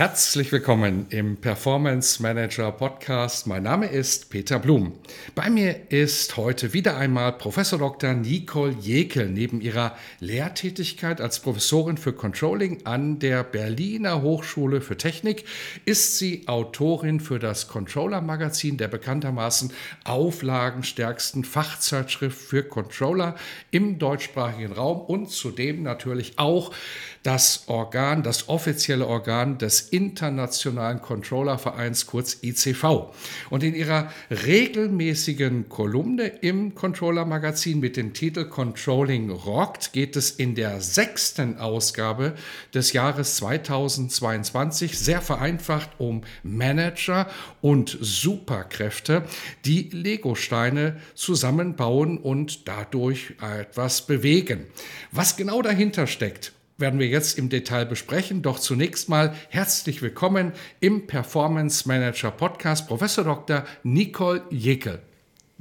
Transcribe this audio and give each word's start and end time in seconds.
Herzlich 0.00 0.50
willkommen 0.50 1.04
im 1.10 1.36
Performance 1.36 2.22
Manager 2.22 2.72
Podcast. 2.72 3.46
Mein 3.46 3.64
Name 3.64 3.84
ist 3.84 4.30
Peter 4.30 4.58
Blum. 4.58 4.94
Bei 5.34 5.50
mir 5.50 5.92
ist 5.92 6.38
heute 6.38 6.72
wieder 6.72 6.96
einmal 6.96 7.32
Professor 7.32 7.78
Dr. 7.78 8.14
Nicole 8.14 8.74
Jekel. 8.80 9.28
Neben 9.28 9.60
ihrer 9.60 9.94
Lehrtätigkeit 10.18 11.20
als 11.20 11.40
Professorin 11.40 11.98
für 11.98 12.14
Controlling 12.14 12.86
an 12.86 13.18
der 13.18 13.44
Berliner 13.44 14.22
Hochschule 14.22 14.80
für 14.80 14.96
Technik 14.96 15.44
ist 15.84 16.16
sie 16.16 16.48
Autorin 16.48 17.20
für 17.20 17.38
das 17.38 17.68
Controller 17.68 18.22
Magazin 18.22 18.78
der 18.78 18.88
bekanntermaßen 18.88 19.70
auflagenstärksten 20.04 21.44
Fachzeitschrift 21.44 22.40
für 22.40 22.62
Controller 22.62 23.36
im 23.70 23.98
deutschsprachigen 23.98 24.72
Raum 24.72 25.02
und 25.02 25.28
zudem 25.28 25.82
natürlich 25.82 26.38
auch 26.38 26.72
das 27.22 27.64
Organ, 27.66 28.22
das 28.22 28.48
offizielle 28.48 29.06
Organ 29.06 29.58
des 29.58 29.80
Internationalen 29.80 31.02
Controllervereins, 31.02 32.06
kurz 32.06 32.38
ICV. 32.42 33.12
Und 33.50 33.62
in 33.62 33.74
ihrer 33.74 34.10
regelmäßigen 34.30 35.68
Kolumne 35.68 36.26
im 36.26 36.74
Controller 36.74 37.26
Magazin 37.26 37.80
mit 37.80 37.96
dem 37.96 38.14
Titel 38.14 38.46
Controlling 38.46 39.30
Rockt 39.30 39.92
geht 39.92 40.16
es 40.16 40.30
in 40.30 40.54
der 40.54 40.80
sechsten 40.80 41.58
Ausgabe 41.58 42.34
des 42.72 42.92
Jahres 42.94 43.36
2022 43.36 44.98
sehr 44.98 45.20
vereinfacht 45.20 45.90
um 45.98 46.22
Manager 46.42 47.26
und 47.60 47.98
Superkräfte, 48.00 49.24
die 49.66 49.90
Lego-Steine 49.92 50.96
zusammenbauen 51.14 52.16
und 52.16 52.66
dadurch 52.66 53.34
etwas 53.60 54.06
bewegen. 54.06 54.66
Was 55.12 55.36
genau 55.36 55.60
dahinter 55.60 56.06
steckt, 56.06 56.52
werden 56.80 56.98
wir 56.98 57.06
jetzt 57.06 57.38
im 57.38 57.48
Detail 57.48 57.86
besprechen. 57.86 58.42
Doch 58.42 58.58
zunächst 58.58 59.08
mal 59.08 59.34
herzlich 59.48 60.02
willkommen 60.02 60.52
im 60.80 61.06
Performance 61.06 61.86
Manager 61.86 62.30
Podcast, 62.30 62.88
Professor 62.88 63.24
Dr. 63.24 63.64
Nicole 63.82 64.42
Jekel. 64.50 65.00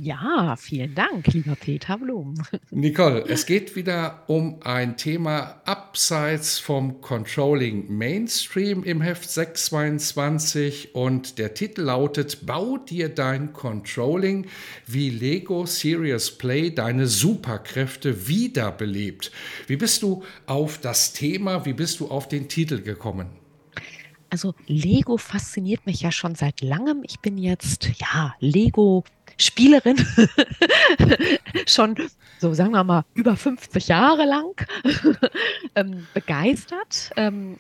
Ja, 0.02 0.56
vielen 0.56 0.96
Dank, 0.96 1.28
lieber 1.28 1.56
Peter 1.56 1.98
Blum. 1.98 2.36
Nicole, 2.72 3.26
es 3.28 3.46
geht 3.46 3.76
wieder 3.76 4.24
um 4.28 4.62
ein 4.64 4.96
Thema 4.96 5.62
abseits 5.66 6.58
vom 6.58 7.02
Controlling 7.02 7.92
Mainstream 7.94 8.84
im 8.84 9.02
Heft 9.02 9.30
622 9.30 10.96
und 10.96 11.38
der 11.38 11.54
Titel 11.54 11.82
lautet 11.82 12.46
Bau 12.46 12.78
dir 12.78 13.10
dein 13.10 13.52
Controlling, 13.52 14.48
wie 14.86 15.10
Lego 15.10 15.66
Serious 15.66 16.38
Play 16.38 16.70
deine 16.70 17.08
Superkräfte 17.08 18.28
wiederbelebt. 18.28 19.32
Wie 19.68 19.76
bist 19.76 20.02
du 20.04 20.24
auf 20.46 20.78
das 20.78 21.12
Thema, 21.12 21.66
wie 21.66 21.74
bist 21.74 22.00
du 22.00 22.08
auf 22.08 22.30
den 22.30 22.48
Titel 22.48 22.82
gekommen? 22.82 23.28
Also 24.30 24.54
Lego 24.68 25.18
fasziniert 25.18 25.86
mich 25.86 26.02
ja 26.02 26.12
schon 26.12 26.36
seit 26.36 26.62
langem. 26.62 27.04
Ich 27.04 27.20
bin 27.20 27.38
jetzt, 27.38 27.90
ja, 28.00 28.36
Lego 28.40 29.04
Spielerin 29.40 29.98
schon, 31.66 31.96
so 32.40 32.54
sagen 32.54 32.72
wir 32.72 32.84
mal, 32.84 33.06
über 33.14 33.38
50 33.38 33.88
Jahre 33.88 34.26
lang 34.26 34.68
ähm, 35.76 36.08
begeistert. 36.14 37.12
Ähm, 37.16 37.58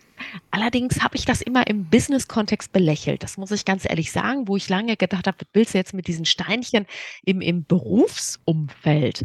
allerdings 0.51 1.01
habe 1.01 1.15
ich 1.15 1.23
das 1.23 1.41
immer 1.41 1.67
im 1.67 1.85
Business-Kontext 1.85 2.73
belächelt. 2.73 3.23
Das 3.23 3.37
muss 3.37 3.51
ich 3.51 3.63
ganz 3.63 3.85
ehrlich 3.89 4.11
sagen, 4.11 4.47
wo 4.49 4.57
ich 4.57 4.67
lange 4.67 4.97
gedacht 4.97 5.25
habe, 5.25 5.37
willst 5.53 5.73
du 5.73 5.77
jetzt 5.77 5.93
mit 5.93 6.07
diesen 6.07 6.25
Steinchen 6.25 6.85
im, 7.23 7.39
im 7.39 7.63
Berufsumfeld? 7.63 9.23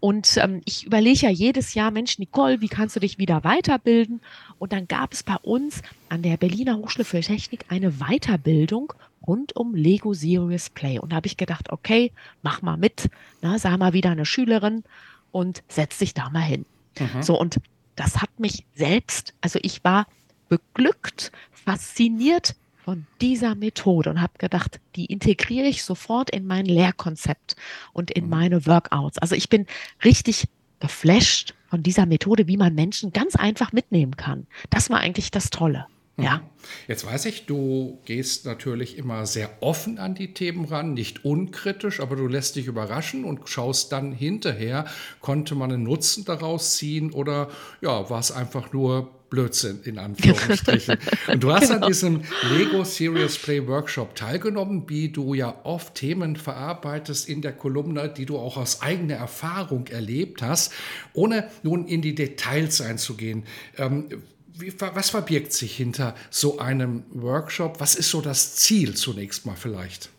Und 0.00 0.36
ähm, 0.38 0.60
ich 0.64 0.84
überlege 0.84 1.26
ja 1.26 1.30
jedes 1.30 1.74
Jahr, 1.74 1.92
Mensch, 1.92 2.18
Nicole, 2.18 2.60
wie 2.60 2.68
kannst 2.68 2.96
du 2.96 3.00
dich 3.00 3.18
wieder 3.18 3.44
weiterbilden? 3.44 4.20
Und 4.58 4.72
dann 4.72 4.88
gab 4.88 5.12
es 5.12 5.22
bei 5.22 5.36
uns 5.36 5.82
an 6.08 6.22
der 6.22 6.36
Berliner 6.36 6.76
Hochschule 6.78 7.04
für 7.04 7.20
Technik 7.20 7.66
eine 7.68 7.92
Weiterbildung 7.92 8.92
rund 9.26 9.54
um 9.56 9.74
Lego 9.74 10.14
Serious 10.14 10.70
Play. 10.70 10.98
Und 10.98 11.12
da 11.12 11.16
habe 11.16 11.26
ich 11.26 11.36
gedacht, 11.36 11.70
okay, 11.70 12.12
mach 12.42 12.62
mal 12.62 12.76
mit, 12.76 13.08
na, 13.40 13.58
sei 13.58 13.76
mal 13.76 13.92
wieder 13.92 14.10
eine 14.10 14.26
Schülerin 14.26 14.84
und 15.30 15.62
setz 15.68 15.98
dich 15.98 16.14
da 16.14 16.30
mal 16.30 16.40
hin. 16.42 16.66
Mhm. 16.98 17.22
So, 17.22 17.38
und 17.38 17.58
das 17.96 18.20
hat 18.20 18.38
mich 18.38 18.64
selbst, 18.74 19.34
also 19.40 19.58
ich 19.62 19.84
war 19.84 20.06
beglückt, 20.48 21.32
fasziniert 21.50 22.54
von 22.84 23.06
dieser 23.20 23.54
Methode 23.54 24.10
und 24.10 24.20
habe 24.20 24.32
gedacht, 24.38 24.80
die 24.96 25.06
integriere 25.06 25.66
ich 25.66 25.84
sofort 25.84 26.30
in 26.30 26.46
mein 26.46 26.66
Lehrkonzept 26.66 27.56
und 27.92 28.10
in 28.10 28.24
mhm. 28.24 28.30
meine 28.30 28.66
Workouts. 28.66 29.18
Also 29.18 29.34
ich 29.34 29.48
bin 29.48 29.66
richtig 30.04 30.48
geflasht 30.80 31.54
von 31.68 31.82
dieser 31.82 32.06
Methode, 32.06 32.48
wie 32.48 32.56
man 32.56 32.74
Menschen 32.74 33.12
ganz 33.12 33.36
einfach 33.36 33.72
mitnehmen 33.72 34.16
kann. 34.16 34.46
Das 34.68 34.90
war 34.90 34.98
eigentlich 34.98 35.30
das 35.30 35.50
Tolle. 35.50 35.86
Ja. 36.18 36.36
Mhm. 36.36 36.40
Jetzt 36.88 37.06
weiß 37.06 37.24
ich, 37.26 37.46
du 37.46 37.98
gehst 38.04 38.44
natürlich 38.44 38.98
immer 38.98 39.26
sehr 39.26 39.50
offen 39.60 39.98
an 39.98 40.14
die 40.14 40.34
Themen 40.34 40.66
ran, 40.66 40.94
nicht 40.94 41.24
unkritisch, 41.24 42.00
aber 42.00 42.16
du 42.16 42.26
lässt 42.26 42.56
dich 42.56 42.66
überraschen 42.66 43.24
und 43.24 43.48
schaust 43.48 43.92
dann 43.92 44.12
hinterher, 44.12 44.84
konnte 45.20 45.54
man 45.54 45.72
einen 45.72 45.82
Nutzen 45.84 46.24
daraus 46.24 46.76
ziehen 46.76 47.12
oder 47.12 47.48
ja, 47.80 48.08
war 48.10 48.20
es 48.20 48.30
einfach 48.30 48.72
nur 48.72 49.10
Blödsinn 49.30 49.80
in 49.84 49.98
Anführungsstrichen. 49.98 50.98
und 51.28 51.42
du 51.42 51.50
hast 51.52 51.70
genau. 51.70 51.86
an 51.86 51.88
diesem 51.88 52.20
Lego 52.50 52.84
Serious 52.84 53.38
Play 53.38 53.66
Workshop 53.66 54.14
teilgenommen, 54.14 54.84
wie 54.88 55.08
du 55.08 55.32
ja 55.32 55.54
oft 55.64 55.94
Themen 55.94 56.36
verarbeitest 56.36 57.26
in 57.26 57.40
der 57.40 57.54
Kolumne, 57.54 58.10
die 58.10 58.26
du 58.26 58.36
auch 58.36 58.58
aus 58.58 58.82
eigener 58.82 59.14
Erfahrung 59.14 59.86
erlebt 59.86 60.42
hast, 60.42 60.74
ohne 61.14 61.48
nun 61.62 61.86
in 61.86 62.02
die 62.02 62.14
Details 62.14 62.82
einzugehen. 62.82 63.44
Ähm, 63.78 64.22
wie, 64.54 64.72
was 64.80 65.10
verbirgt 65.10 65.52
sich 65.52 65.76
hinter 65.76 66.14
so 66.30 66.58
einem 66.58 67.04
Workshop? 67.10 67.80
Was 67.80 67.94
ist 67.94 68.10
so 68.10 68.20
das 68.20 68.56
Ziel 68.56 68.94
zunächst 68.94 69.46
mal 69.46 69.56
vielleicht? 69.56 70.10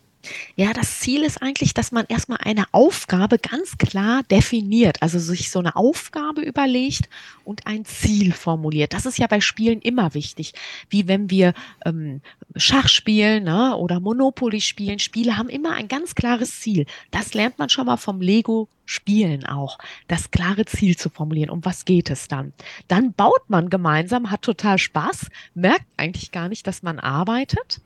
Ja, 0.56 0.72
das 0.72 1.00
Ziel 1.00 1.22
ist 1.22 1.42
eigentlich, 1.42 1.74
dass 1.74 1.92
man 1.92 2.06
erstmal 2.08 2.38
eine 2.42 2.64
Aufgabe 2.72 3.38
ganz 3.38 3.76
klar 3.78 4.22
definiert, 4.24 5.02
also 5.02 5.18
sich 5.18 5.50
so 5.50 5.58
eine 5.58 5.76
Aufgabe 5.76 6.42
überlegt 6.42 7.08
und 7.44 7.66
ein 7.66 7.84
Ziel 7.84 8.32
formuliert. 8.32 8.92
Das 8.92 9.06
ist 9.06 9.18
ja 9.18 9.26
bei 9.26 9.40
Spielen 9.40 9.80
immer 9.80 10.14
wichtig, 10.14 10.52
wie 10.90 11.08
wenn 11.08 11.30
wir 11.30 11.54
ähm, 11.84 12.20
Schach 12.56 12.88
spielen 12.88 13.44
ne, 13.44 13.76
oder 13.76 14.00
Monopoly 14.00 14.60
spielen. 14.60 14.98
Spiele 14.98 15.36
haben 15.36 15.48
immer 15.48 15.72
ein 15.72 15.88
ganz 15.88 16.14
klares 16.14 16.60
Ziel. 16.60 16.86
Das 17.10 17.34
lernt 17.34 17.58
man 17.58 17.68
schon 17.68 17.86
mal 17.86 17.96
vom 17.96 18.20
Lego 18.20 18.68
Spielen 18.86 19.46
auch, 19.46 19.78
das 20.08 20.30
klare 20.30 20.66
Ziel 20.66 20.96
zu 20.96 21.08
formulieren. 21.08 21.48
Um 21.48 21.64
was 21.64 21.86
geht 21.86 22.10
es 22.10 22.28
dann? 22.28 22.52
Dann 22.86 23.14
baut 23.14 23.48
man 23.48 23.70
gemeinsam, 23.70 24.30
hat 24.30 24.42
total 24.42 24.76
Spaß, 24.76 25.28
merkt 25.54 25.86
eigentlich 25.96 26.32
gar 26.32 26.50
nicht, 26.50 26.66
dass 26.66 26.82
man 26.82 26.98
arbeitet. 26.98 27.80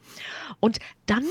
Und 0.59 0.81
dann 1.07 1.25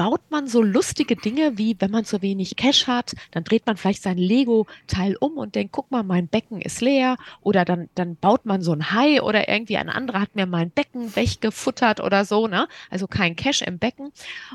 baut 0.00 0.30
man 0.30 0.46
so 0.46 0.62
lustige 0.62 1.14
Dinge 1.14 1.58
wie, 1.58 1.76
wenn 1.78 1.90
man 1.90 2.06
zu 2.06 2.22
wenig 2.22 2.56
Cash 2.56 2.86
hat, 2.86 3.12
dann 3.32 3.44
dreht 3.44 3.66
man 3.66 3.76
vielleicht 3.76 4.02
sein 4.02 4.16
Lego-Teil 4.16 5.14
um 5.20 5.36
und 5.36 5.54
denkt, 5.54 5.74
guck 5.74 5.90
mal, 5.90 6.02
mein 6.02 6.26
Becken 6.26 6.62
ist 6.62 6.80
leer. 6.80 7.18
Oder 7.42 7.66
dann, 7.66 7.90
dann 7.94 8.16
baut 8.16 8.46
man 8.46 8.62
so 8.62 8.72
ein 8.72 8.92
Hai 8.92 9.20
oder 9.20 9.50
irgendwie 9.50 9.76
ein 9.76 9.90
anderer 9.90 10.22
hat 10.22 10.34
mir 10.34 10.46
mein 10.46 10.70
Becken 10.70 11.14
weggefuttert 11.14 12.00
oder 12.00 12.24
so, 12.24 12.46
ne? 12.46 12.66
Also 12.88 13.08
kein 13.08 13.36
Cash 13.36 13.60
im 13.60 13.78
Becken. 13.78 14.10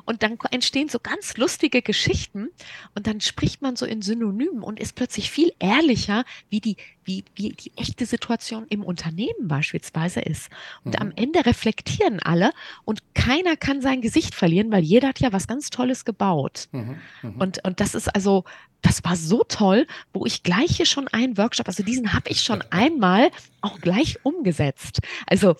Und 0.06 0.24
dann 0.24 0.40
entstehen 0.50 0.90
so 0.90 0.98
ganz 0.98 1.38
lustige 1.38 1.84
Geschichten 1.84 2.50
und 2.96 3.06
dann 3.06 3.22
spricht 3.22 3.62
man 3.62 3.76
so 3.76 3.86
in 3.86 4.02
Synonymen 4.02 4.64
und 4.64 4.80
ist 4.80 4.96
plötzlich 4.96 5.30
viel 5.30 5.52
ehrlicher, 5.60 6.26
wie 6.50 6.60
die, 6.60 6.78
wie, 7.06 7.24
wie 7.36 7.50
die 7.50 7.72
echte 7.78 8.06
Situation 8.06 8.66
im 8.70 8.84
Unternehmen 8.84 9.48
beispielsweise 9.48 10.20
ist. 10.20 10.50
Und 10.84 10.96
mhm. 10.96 11.02
am 11.02 11.14
Ende 11.16 11.46
reflektieren 11.46 12.20
alle 12.20 12.52
und 12.84 13.00
keiner 13.14 13.56
kann 13.56 13.82
sein 13.82 14.02
Gesicht 14.02 14.36
verlieren, 14.36 14.72
weil 14.72 14.84
jeder 14.84 15.10
hat 15.10 15.20
ja 15.20 15.32
was 15.32 15.48
ganz 15.48 15.70
Tolles 15.70 16.04
gebaut. 16.04 16.68
Mhm. 16.72 16.98
Mhm. 17.22 17.36
Und, 17.42 17.64
und 17.64 17.80
das 17.80 17.96
ist 17.96 18.14
also, 18.14 18.44
das 18.82 19.04
war 19.04 19.16
so 19.16 19.44
toll, 19.48 19.88
wo 20.14 20.26
ich 20.26 20.44
gleich 20.44 20.78
hier 20.78 20.86
schon 20.86 21.08
einen 21.08 21.38
Workshop, 21.38 21.68
also 21.68 21.84
diesen 21.84 22.14
habe 22.14 22.30
ich 22.30 22.42
schon 22.42 22.62
einmal 22.72 23.32
auch 23.62 23.80
gleich 23.80 24.20
umgesetzt. 24.24 25.00
Also 25.28 25.56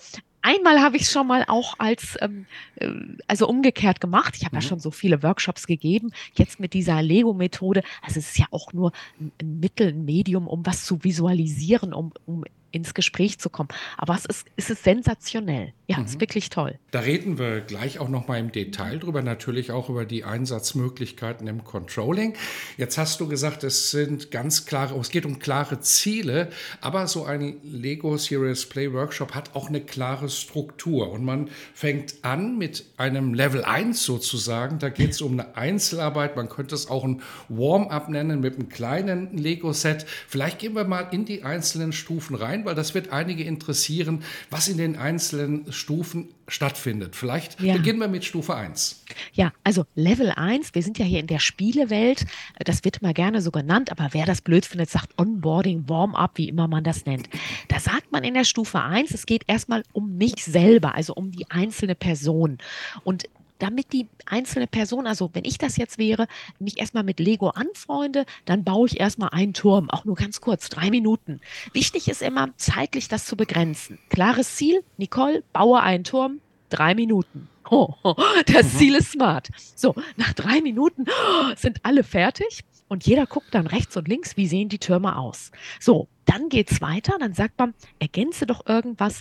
einmal 0.46 0.80
habe 0.80 0.96
ich 0.96 1.02
es 1.02 1.12
schon 1.12 1.26
mal 1.26 1.44
auch 1.48 1.74
als, 1.78 2.16
ähm, 2.20 2.46
äh, 2.76 2.88
also 3.26 3.48
umgekehrt 3.48 4.00
gemacht. 4.00 4.34
Ich 4.36 4.44
habe 4.44 4.56
mhm. 4.56 4.62
ja 4.62 4.68
schon 4.68 4.80
so 4.80 4.90
viele 4.90 5.22
Workshops 5.22 5.66
gegeben. 5.66 6.12
Jetzt 6.34 6.60
mit 6.60 6.72
dieser 6.72 7.02
Lego-Methode. 7.02 7.82
Also 8.02 8.20
es 8.20 8.30
ist 8.30 8.38
ja 8.38 8.46
auch 8.50 8.72
nur 8.72 8.92
ein, 9.20 9.32
ein 9.40 9.60
Mittel, 9.60 9.88
ein 9.88 10.04
Medium, 10.04 10.46
um 10.46 10.64
was 10.64 10.84
zu 10.84 11.02
visualisieren, 11.02 11.92
um, 11.92 12.12
um 12.24 12.44
ins 12.70 12.94
Gespräch 12.94 13.38
zu 13.38 13.50
kommen. 13.50 13.68
Aber 13.96 14.14
es 14.14 14.26
ist, 14.26 14.46
es 14.56 14.70
ist 14.70 14.84
sensationell. 14.84 15.72
Ja, 15.88 15.98
mhm. 15.98 16.04
es 16.04 16.10
ist 16.10 16.16
mhm. 16.16 16.20
wirklich 16.20 16.50
toll. 16.50 16.78
Da 16.90 17.00
reden 17.00 17.38
wir 17.38 17.60
gleich 17.60 17.98
auch 17.98 18.08
noch 18.08 18.26
mal 18.26 18.38
im 18.38 18.50
Detail 18.50 18.98
drüber, 18.98 19.22
natürlich 19.22 19.70
auch 19.70 19.88
über 19.88 20.04
die 20.04 20.24
Einsatzmöglichkeiten 20.24 21.46
im 21.46 21.64
Controlling. 21.64 22.34
Jetzt 22.76 22.98
hast 22.98 23.20
du 23.20 23.28
gesagt, 23.28 23.64
es 23.64 23.90
sind 23.90 24.30
ganz 24.30 24.66
klare, 24.66 24.98
es 24.98 25.10
geht 25.10 25.26
um 25.26 25.38
klare 25.38 25.80
Ziele, 25.80 26.50
aber 26.80 27.06
so 27.06 27.24
ein 27.24 27.58
Lego 27.62 28.16
Serious 28.16 28.66
Play 28.66 28.92
Workshop 28.92 29.34
hat 29.34 29.54
auch 29.54 29.68
eine 29.68 29.80
klare 29.80 30.28
Struktur 30.28 31.10
und 31.10 31.24
man 31.24 31.50
fängt 31.74 32.16
an 32.22 32.58
mit 32.58 32.84
einem 32.96 33.34
Level 33.34 33.64
1 33.64 34.02
sozusagen. 34.02 34.78
Da 34.78 34.88
geht 34.88 35.10
es 35.10 35.20
um 35.20 35.32
eine 35.32 35.56
Einzelarbeit, 35.56 36.36
man 36.36 36.48
könnte 36.48 36.74
es 36.74 36.88
auch 36.88 37.04
ein 37.04 37.22
Warm-up 37.48 38.08
nennen 38.08 38.40
mit 38.40 38.54
einem 38.54 38.68
kleinen 38.68 39.36
Lego-Set. 39.36 40.06
Vielleicht 40.26 40.58
gehen 40.58 40.74
wir 40.74 40.84
mal 40.84 41.08
in 41.12 41.24
die 41.24 41.42
einzelnen 41.44 41.92
Stufen 41.92 42.34
rein, 42.34 42.55
weil 42.64 42.74
das 42.74 42.94
wird 42.94 43.12
einige 43.12 43.44
interessieren, 43.44 44.22
was 44.50 44.68
in 44.68 44.78
den 44.78 44.96
einzelnen 44.96 45.72
Stufen 45.72 46.28
stattfindet. 46.48 47.16
Vielleicht 47.16 47.60
ja. 47.60 47.74
beginnen 47.74 47.98
wir 47.98 48.08
mit 48.08 48.24
Stufe 48.24 48.54
1. 48.54 49.04
Ja, 49.32 49.52
also 49.64 49.84
Level 49.94 50.30
1, 50.30 50.74
wir 50.74 50.82
sind 50.82 50.98
ja 50.98 51.04
hier 51.04 51.20
in 51.20 51.26
der 51.26 51.40
Spielewelt, 51.40 52.24
das 52.58 52.84
wird 52.84 52.98
immer 52.98 53.12
gerne 53.12 53.42
so 53.42 53.50
genannt, 53.50 53.90
aber 53.90 54.08
wer 54.12 54.26
das 54.26 54.40
blöd 54.40 54.64
findet, 54.64 54.90
sagt 54.90 55.18
Onboarding, 55.18 55.88
Warm-up, 55.88 56.32
wie 56.36 56.48
immer 56.48 56.68
man 56.68 56.84
das 56.84 57.04
nennt. 57.04 57.28
Da 57.68 57.80
sagt 57.80 58.12
man 58.12 58.24
in 58.24 58.34
der 58.34 58.44
Stufe 58.44 58.80
1, 58.80 59.12
es 59.12 59.26
geht 59.26 59.42
erstmal 59.46 59.82
um 59.92 60.16
mich 60.16 60.44
selber, 60.44 60.94
also 60.94 61.14
um 61.14 61.32
die 61.32 61.50
einzelne 61.50 61.94
Person. 61.94 62.58
Und 63.02 63.24
damit 63.58 63.92
die 63.92 64.08
einzelne 64.26 64.66
Person, 64.66 65.06
also 65.06 65.30
wenn 65.32 65.44
ich 65.44 65.58
das 65.58 65.76
jetzt 65.76 65.98
wäre, 65.98 66.26
mich 66.58 66.78
erstmal 66.78 67.04
mit 67.04 67.20
Lego 67.20 67.48
anfreunde, 67.50 68.26
dann 68.44 68.64
baue 68.64 68.86
ich 68.86 69.00
erstmal 69.00 69.30
einen 69.30 69.54
Turm, 69.54 69.90
auch 69.90 70.04
nur 70.04 70.16
ganz 70.16 70.40
kurz, 70.40 70.68
drei 70.68 70.90
Minuten. 70.90 71.40
Wichtig 71.72 72.08
ist 72.08 72.22
immer, 72.22 72.50
zeitlich 72.56 73.08
das 73.08 73.24
zu 73.24 73.36
begrenzen. 73.36 73.98
Klares 74.10 74.56
Ziel, 74.56 74.82
Nicole, 74.96 75.42
baue 75.52 75.80
einen 75.80 76.04
Turm, 76.04 76.40
drei 76.68 76.94
Minuten. 76.94 77.48
Oh, 77.70 77.94
oh, 78.02 78.14
das 78.46 78.74
mhm. 78.74 78.78
Ziel 78.78 78.94
ist 78.94 79.12
smart. 79.12 79.48
So, 79.74 79.94
nach 80.16 80.32
drei 80.34 80.60
Minuten 80.60 81.04
oh, 81.08 81.52
sind 81.56 81.78
alle 81.82 82.04
fertig 82.04 82.64
und 82.88 83.06
jeder 83.06 83.26
guckt 83.26 83.48
dann 83.54 83.66
rechts 83.66 83.96
und 83.96 84.08
links, 84.08 84.36
wie 84.36 84.46
sehen 84.46 84.68
die 84.68 84.78
Türme 84.78 85.16
aus. 85.16 85.50
So, 85.80 86.08
dann 86.24 86.48
geht's 86.48 86.80
weiter, 86.80 87.16
dann 87.18 87.34
sagt 87.34 87.58
man, 87.58 87.74
ergänze 87.98 88.46
doch 88.46 88.66
irgendwas, 88.66 89.20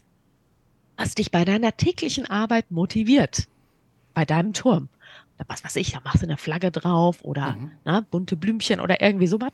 was 0.98 1.16
dich 1.16 1.32
bei 1.32 1.46
deiner 1.46 1.76
täglichen 1.76 2.26
Arbeit 2.26 2.72
motiviert 2.72 3.48
bei 4.16 4.26
deinem 4.26 4.54
Turm. 4.54 4.90
Was 5.48 5.64
weiß 5.64 5.76
ich, 5.76 5.92
da 5.92 6.00
machst 6.04 6.22
du 6.22 6.26
eine 6.26 6.38
Flagge 6.38 6.72
drauf 6.72 7.24
oder 7.24 7.54
mhm. 7.54 7.72
na, 7.84 8.00
ne, 8.00 8.08
bunte 8.10 8.38
Blümchen 8.38 8.80
oder 8.80 9.02
irgendwie 9.02 9.28
sowas. 9.28 9.52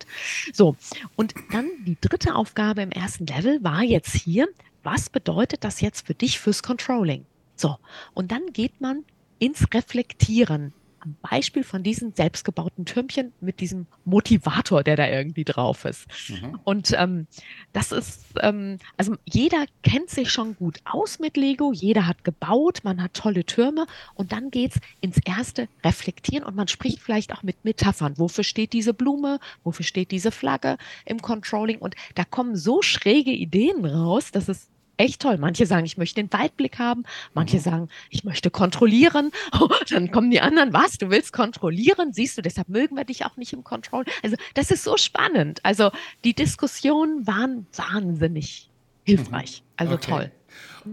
So, 0.53 0.77
und 1.15 1.33
dann 1.51 1.67
die 1.85 1.97
dritte 1.99 2.35
Aufgabe 2.35 2.83
im 2.83 2.91
ersten 2.91 3.25
Level 3.25 3.61
war 3.63 3.81
jetzt 3.81 4.13
hier, 4.13 4.47
was 4.83 5.09
bedeutet 5.09 5.63
das 5.63 5.81
jetzt 5.81 6.05
für 6.05 6.13
dich 6.13 6.39
fürs 6.39 6.61
Controlling? 6.61 7.25
So, 7.55 7.77
und 8.13 8.31
dann 8.31 8.53
geht 8.53 8.79
man 8.79 9.03
ins 9.39 9.65
Reflektieren 9.73 10.73
am 11.01 11.15
Beispiel 11.21 11.63
von 11.63 11.83
diesen 11.83 12.13
selbstgebauten 12.13 12.85
Türmchen 12.85 13.33
mit 13.41 13.59
diesem 13.59 13.87
Motivator, 14.05 14.83
der 14.83 14.95
da 14.95 15.07
irgendwie 15.07 15.43
drauf 15.43 15.85
ist. 15.85 16.07
Mhm. 16.29 16.59
Und 16.63 16.93
ähm, 16.97 17.27
das 17.73 17.91
ist, 17.91 18.23
ähm, 18.41 18.77
also 18.97 19.15
jeder 19.25 19.65
kennt 19.83 20.09
sich 20.09 20.31
schon 20.31 20.55
gut 20.55 20.79
aus 20.85 21.19
mit 21.19 21.37
Lego, 21.37 21.71
jeder 21.73 22.07
hat 22.07 22.23
gebaut, 22.23 22.79
man 22.83 23.01
hat 23.01 23.13
tolle 23.13 23.45
Türme 23.45 23.87
und 24.15 24.31
dann 24.31 24.51
geht 24.51 24.75
es 24.75 24.81
ins 25.01 25.17
erste 25.25 25.67
Reflektieren 25.83 26.43
und 26.43 26.55
man 26.55 26.67
spricht 26.67 26.99
vielleicht 26.99 27.33
auch 27.33 27.43
mit 27.43 27.63
Metaphern. 27.65 28.17
Wofür 28.17 28.43
steht 28.43 28.73
diese 28.73 28.93
Blume? 28.93 29.39
Wofür 29.63 29.85
steht 29.85 30.11
diese 30.11 30.31
Flagge 30.31 30.77
im 31.05 31.21
Controlling? 31.21 31.79
Und 31.79 31.95
da 32.15 32.23
kommen 32.23 32.55
so 32.55 32.81
schräge 32.81 33.31
Ideen 33.31 33.85
raus, 33.85 34.31
dass 34.31 34.47
es 34.47 34.69
echt 35.01 35.21
toll. 35.21 35.37
Manche 35.37 35.65
sagen, 35.65 35.85
ich 35.85 35.97
möchte 35.97 36.21
den 36.21 36.31
Weitblick 36.31 36.79
haben. 36.79 37.03
Manche 37.33 37.57
mhm. 37.57 37.61
sagen, 37.61 37.89
ich 38.09 38.23
möchte 38.23 38.49
kontrollieren. 38.49 39.31
Oh, 39.59 39.69
dann 39.89 40.11
kommen 40.11 40.31
die 40.31 40.41
anderen, 40.41 40.73
was? 40.73 40.97
Du 40.97 41.09
willst 41.09 41.33
kontrollieren? 41.33 42.13
Siehst 42.13 42.37
du, 42.37 42.41
deshalb 42.41 42.69
mögen 42.69 42.95
wir 42.95 43.05
dich 43.05 43.25
auch 43.25 43.37
nicht 43.37 43.53
im 43.53 43.63
Control. 43.63 44.05
Also, 44.23 44.35
das 44.53 44.71
ist 44.71 44.83
so 44.83 44.97
spannend. 44.97 45.59
Also, 45.63 45.91
die 46.23 46.33
Diskussionen 46.33 47.25
waren 47.27 47.65
wahnsinnig 47.75 48.69
hilfreich. 49.03 49.63
Also 49.77 49.95
okay. 49.95 50.11
toll. 50.11 50.31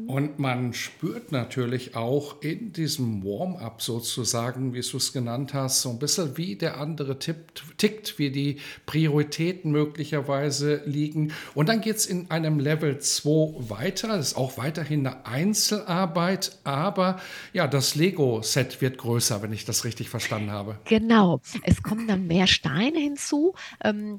Und 0.07 0.39
man 0.39 0.73
spürt 0.73 1.33
natürlich 1.33 1.97
auch 1.97 2.43
in 2.43 2.73
diesem 2.73 3.25
Warm-up 3.25 3.81
sozusagen, 3.83 4.75
wie 4.75 4.81
du 4.81 4.97
es 4.97 5.13
genannt 5.13 5.55
hast, 5.55 5.83
so 5.83 5.91
ein 5.91 5.99
bisschen 5.99 6.37
wie 6.37 6.57
der 6.57 6.79
andere 6.79 7.19
tippt, 7.19 7.65
tickt, 7.79 8.19
wie 8.19 8.31
die 8.31 8.59
Prioritäten 8.87 9.71
möglicherweise 9.71 10.83
liegen. 10.85 11.33
Und 11.55 11.69
dann 11.69 11.81
geht 11.81 11.97
es 11.97 12.07
in 12.07 12.31
einem 12.31 12.59
Level 12.59 12.99
2 12.99 13.71
weiter. 13.71 14.09
Das 14.09 14.29
ist 14.29 14.37
auch 14.37 14.59
weiterhin 14.59 15.07
eine 15.07 15.27
Einzelarbeit, 15.27 16.59
aber 16.65 17.21
ja, 17.53 17.67
das 17.67 17.95
Lego-Set 17.95 18.81
wird 18.81 18.99
größer, 18.99 19.43
wenn 19.43 19.53
ich 19.53 19.65
das 19.65 19.85
richtig 19.85 20.09
verstanden 20.09 20.51
habe. 20.51 20.79
Genau. 20.85 21.41
Es 21.63 21.83
kommen 21.83 22.07
dann 22.07 22.27
mehr 22.27 22.47
Steine 22.47 22.99
hinzu. 22.99 23.55
Ähm, 23.83 24.19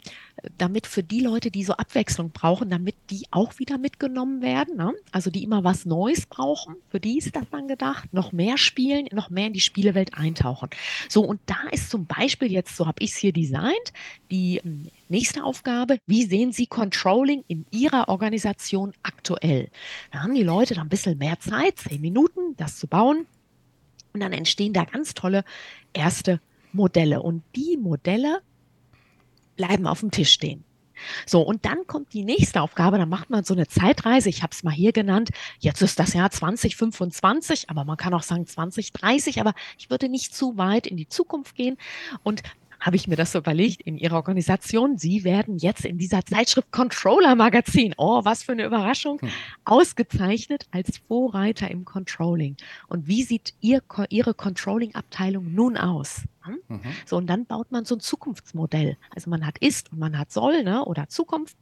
damit 0.58 0.88
für 0.88 1.04
die 1.04 1.22
Leute, 1.22 1.52
die 1.52 1.64
so 1.64 1.74
Abwechslung 1.74 2.32
brauchen, 2.32 2.70
damit 2.70 2.96
die 3.10 3.26
auch 3.32 3.60
wieder 3.60 3.78
mitgenommen 3.78 4.42
werden, 4.42 4.78
ne? 4.78 4.94
also 5.12 5.30
die 5.30 5.44
immer 5.44 5.59
was 5.64 5.86
Neues 5.86 6.26
brauchen, 6.26 6.76
für 6.90 7.00
die 7.00 7.18
ist 7.18 7.36
das 7.36 7.50
dann 7.52 7.68
gedacht, 7.68 8.14
noch 8.14 8.32
mehr 8.32 8.58
spielen, 8.58 9.08
noch 9.12 9.30
mehr 9.30 9.48
in 9.48 9.54
die 9.54 9.60
Spielewelt 9.60 10.14
eintauchen. 10.14 10.70
So, 11.08 11.22
und 11.22 11.40
da 11.46 11.58
ist 11.72 11.90
zum 11.90 12.06
Beispiel 12.06 12.52
jetzt, 12.52 12.76
so 12.76 12.88
habe 12.88 13.02
ich 13.02 13.12
es 13.12 13.18
hier 13.18 13.34
designt, 13.34 13.94
die 14.32 14.58
ähm, 14.64 14.88
nächste 15.08 15.44
Aufgabe, 15.44 15.98
wie 16.06 16.24
sehen 16.24 16.52
Sie 16.52 16.68
Controlling 16.68 17.44
in 17.48 17.66
Ihrer 17.72 18.10
Organisation 18.10 18.94
aktuell? 19.04 19.70
Da 20.12 20.20
haben 20.24 20.34
die 20.34 20.44
Leute 20.44 20.76
dann 20.76 20.88
ein 20.88 20.90
bisschen 20.90 21.18
mehr 21.18 21.40
Zeit, 21.40 21.78
zehn 21.80 22.02
Minuten, 22.02 22.56
das 22.58 22.78
zu 22.78 22.88
bauen. 22.88 23.26
Und 24.14 24.22
dann 24.22 24.34
entstehen 24.34 24.74
da 24.74 24.86
ganz 24.86 25.14
tolle 25.14 25.44
erste 25.94 26.42
Modelle. 26.74 27.22
Und 27.22 27.44
die 27.56 27.78
Modelle 27.78 28.42
bleiben 29.56 29.88
auf 29.88 30.00
dem 30.00 30.12
Tisch 30.12 30.32
stehen. 30.32 30.64
So, 31.26 31.42
und 31.42 31.66
dann 31.66 31.88
kommt 31.88 32.14
die 32.14 32.24
nächste 32.24 32.62
Aufgabe, 32.62 32.98
dann 32.98 33.10
macht 33.10 33.30
man 33.30 33.44
so 33.44 33.54
eine 33.54 33.68
Zeitreise, 33.68 34.30
ich 34.30 34.44
habe 34.44 34.52
es 34.54 34.64
mal 34.64 34.74
hier 34.74 34.92
genannt, 34.92 35.30
jetzt 35.60 35.82
ist 35.82 36.00
das 36.00 36.14
Jahr 36.14 36.32
2025, 36.32 37.70
aber 37.70 37.86
man 37.86 37.98
kann 37.98 38.14
auch 38.14 38.24
sagen 38.24 38.46
2030, 38.46 39.40
aber 39.40 39.54
ich 39.78 39.90
würde 39.90 40.10
nicht 40.10 40.36
zu 40.36 40.58
weit 40.58 40.88
in 40.88 40.98
die 40.98 41.08
Zukunft 41.08 41.56
gehen. 41.56 41.78
Und 42.24 42.44
habe 42.80 42.96
ich 42.96 43.08
mir 43.08 43.16
das 43.16 43.32
so 43.32 43.40
überlegt 43.40 43.82
in 43.82 43.98
Ihrer 43.98 44.16
Organisation. 44.16 44.98
Sie 44.98 45.24
werden 45.24 45.58
jetzt 45.58 45.86
in 45.86 45.98
dieser 45.98 46.26
Zeitschrift 46.26 46.72
Controller 46.72 47.36
Magazin, 47.36 47.94
oh, 47.98 48.24
was 48.24 48.44
für 48.44 48.54
eine 48.54 48.66
Überraschung, 48.66 49.20
hm. 49.22 49.30
ausgezeichnet 49.66 50.68
als 50.72 51.00
Vorreiter 51.08 51.70
im 51.70 51.86
Controlling. 51.86 52.56
Und 52.88 53.08
wie 53.08 53.24
sieht 53.24 53.54
Ihr, 53.60 53.82
Ihre 54.10 54.34
Controlling-Abteilung 54.34 55.54
nun 55.54 55.78
aus? 55.78 56.24
Hm? 56.44 56.60
Mhm. 56.68 56.82
So, 57.06 57.18
und 57.18 57.28
dann 57.28 57.46
baut 57.46 57.72
man 57.72 57.86
so 57.86 57.96
ein 57.96 58.00
Zukunftsmodell. 58.00 58.98
Also 59.14 59.30
man 59.30 59.46
hat 59.46 59.58
ist 59.60 59.92
und 59.92 60.00
man 60.00 60.18
hat 60.18 60.32
soll 60.32 60.64
ne, 60.64 60.86
oder 60.86 61.10
Zukunft. 61.10 61.58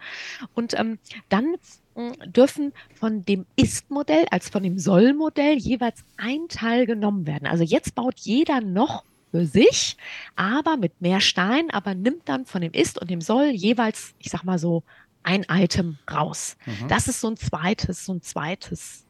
Und 0.53 0.79
ähm, 0.79 0.99
dann 1.29 1.55
hm, 1.95 2.13
dürfen 2.31 2.73
von 2.93 3.25
dem 3.25 3.45
Ist-Modell 3.55 4.25
als 4.29 4.49
von 4.49 4.61
dem 4.61 4.77
Soll-Modell 4.77 5.57
jeweils 5.57 6.03
ein 6.17 6.47
Teil 6.47 6.85
genommen 6.85 7.25
werden. 7.25 7.47
Also 7.47 7.63
jetzt 7.63 7.95
baut 7.95 8.19
jeder 8.19 8.61
noch 8.61 9.03
für 9.31 9.45
sich, 9.45 9.97
aber 10.35 10.77
mit 10.77 11.01
mehr 11.01 11.21
Stein, 11.21 11.69
aber 11.71 11.95
nimmt 11.95 12.27
dann 12.29 12.45
von 12.45 12.61
dem 12.61 12.73
Ist 12.73 12.99
und 12.99 13.09
dem 13.09 13.21
Soll 13.21 13.49
jeweils, 13.49 14.13
ich 14.19 14.31
sag 14.31 14.43
mal 14.43 14.59
so, 14.59 14.83
ein 15.23 15.45
Item 15.49 15.97
raus. 16.09 16.55
Mhm. 16.65 16.87
Das 16.87 17.07
ist 17.07 17.19
so 17.19 17.29
ein 17.29 17.37
zweites, 17.37 18.05
so 18.05 18.13
ein 18.13 18.21
zweites 18.21 19.07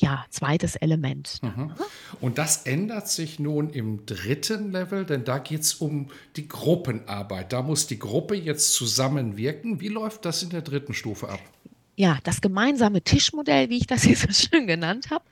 ja, 0.00 0.24
zweites 0.30 0.76
Element. 0.76 1.40
Mhm. 1.42 1.72
Und 2.20 2.38
das 2.38 2.62
ändert 2.64 3.08
sich 3.08 3.38
nun 3.38 3.70
im 3.70 4.06
dritten 4.06 4.72
Level, 4.72 5.04
denn 5.04 5.24
da 5.24 5.38
geht 5.38 5.60
es 5.60 5.74
um 5.74 6.10
die 6.36 6.48
Gruppenarbeit. 6.48 7.52
Da 7.52 7.62
muss 7.62 7.86
die 7.86 7.98
Gruppe 7.98 8.34
jetzt 8.34 8.72
zusammenwirken. 8.72 9.80
Wie 9.80 9.88
läuft 9.88 10.24
das 10.24 10.42
in 10.42 10.50
der 10.50 10.62
dritten 10.62 10.94
Stufe 10.94 11.28
ab? 11.28 11.40
Ja, 12.00 12.16
das 12.22 12.40
gemeinsame 12.40 13.02
Tischmodell, 13.02 13.68
wie 13.68 13.76
ich 13.76 13.86
das 13.86 14.02
hier 14.04 14.16
so 14.16 14.32
schön 14.32 14.66
genannt 14.66 15.10
habe. 15.10 15.24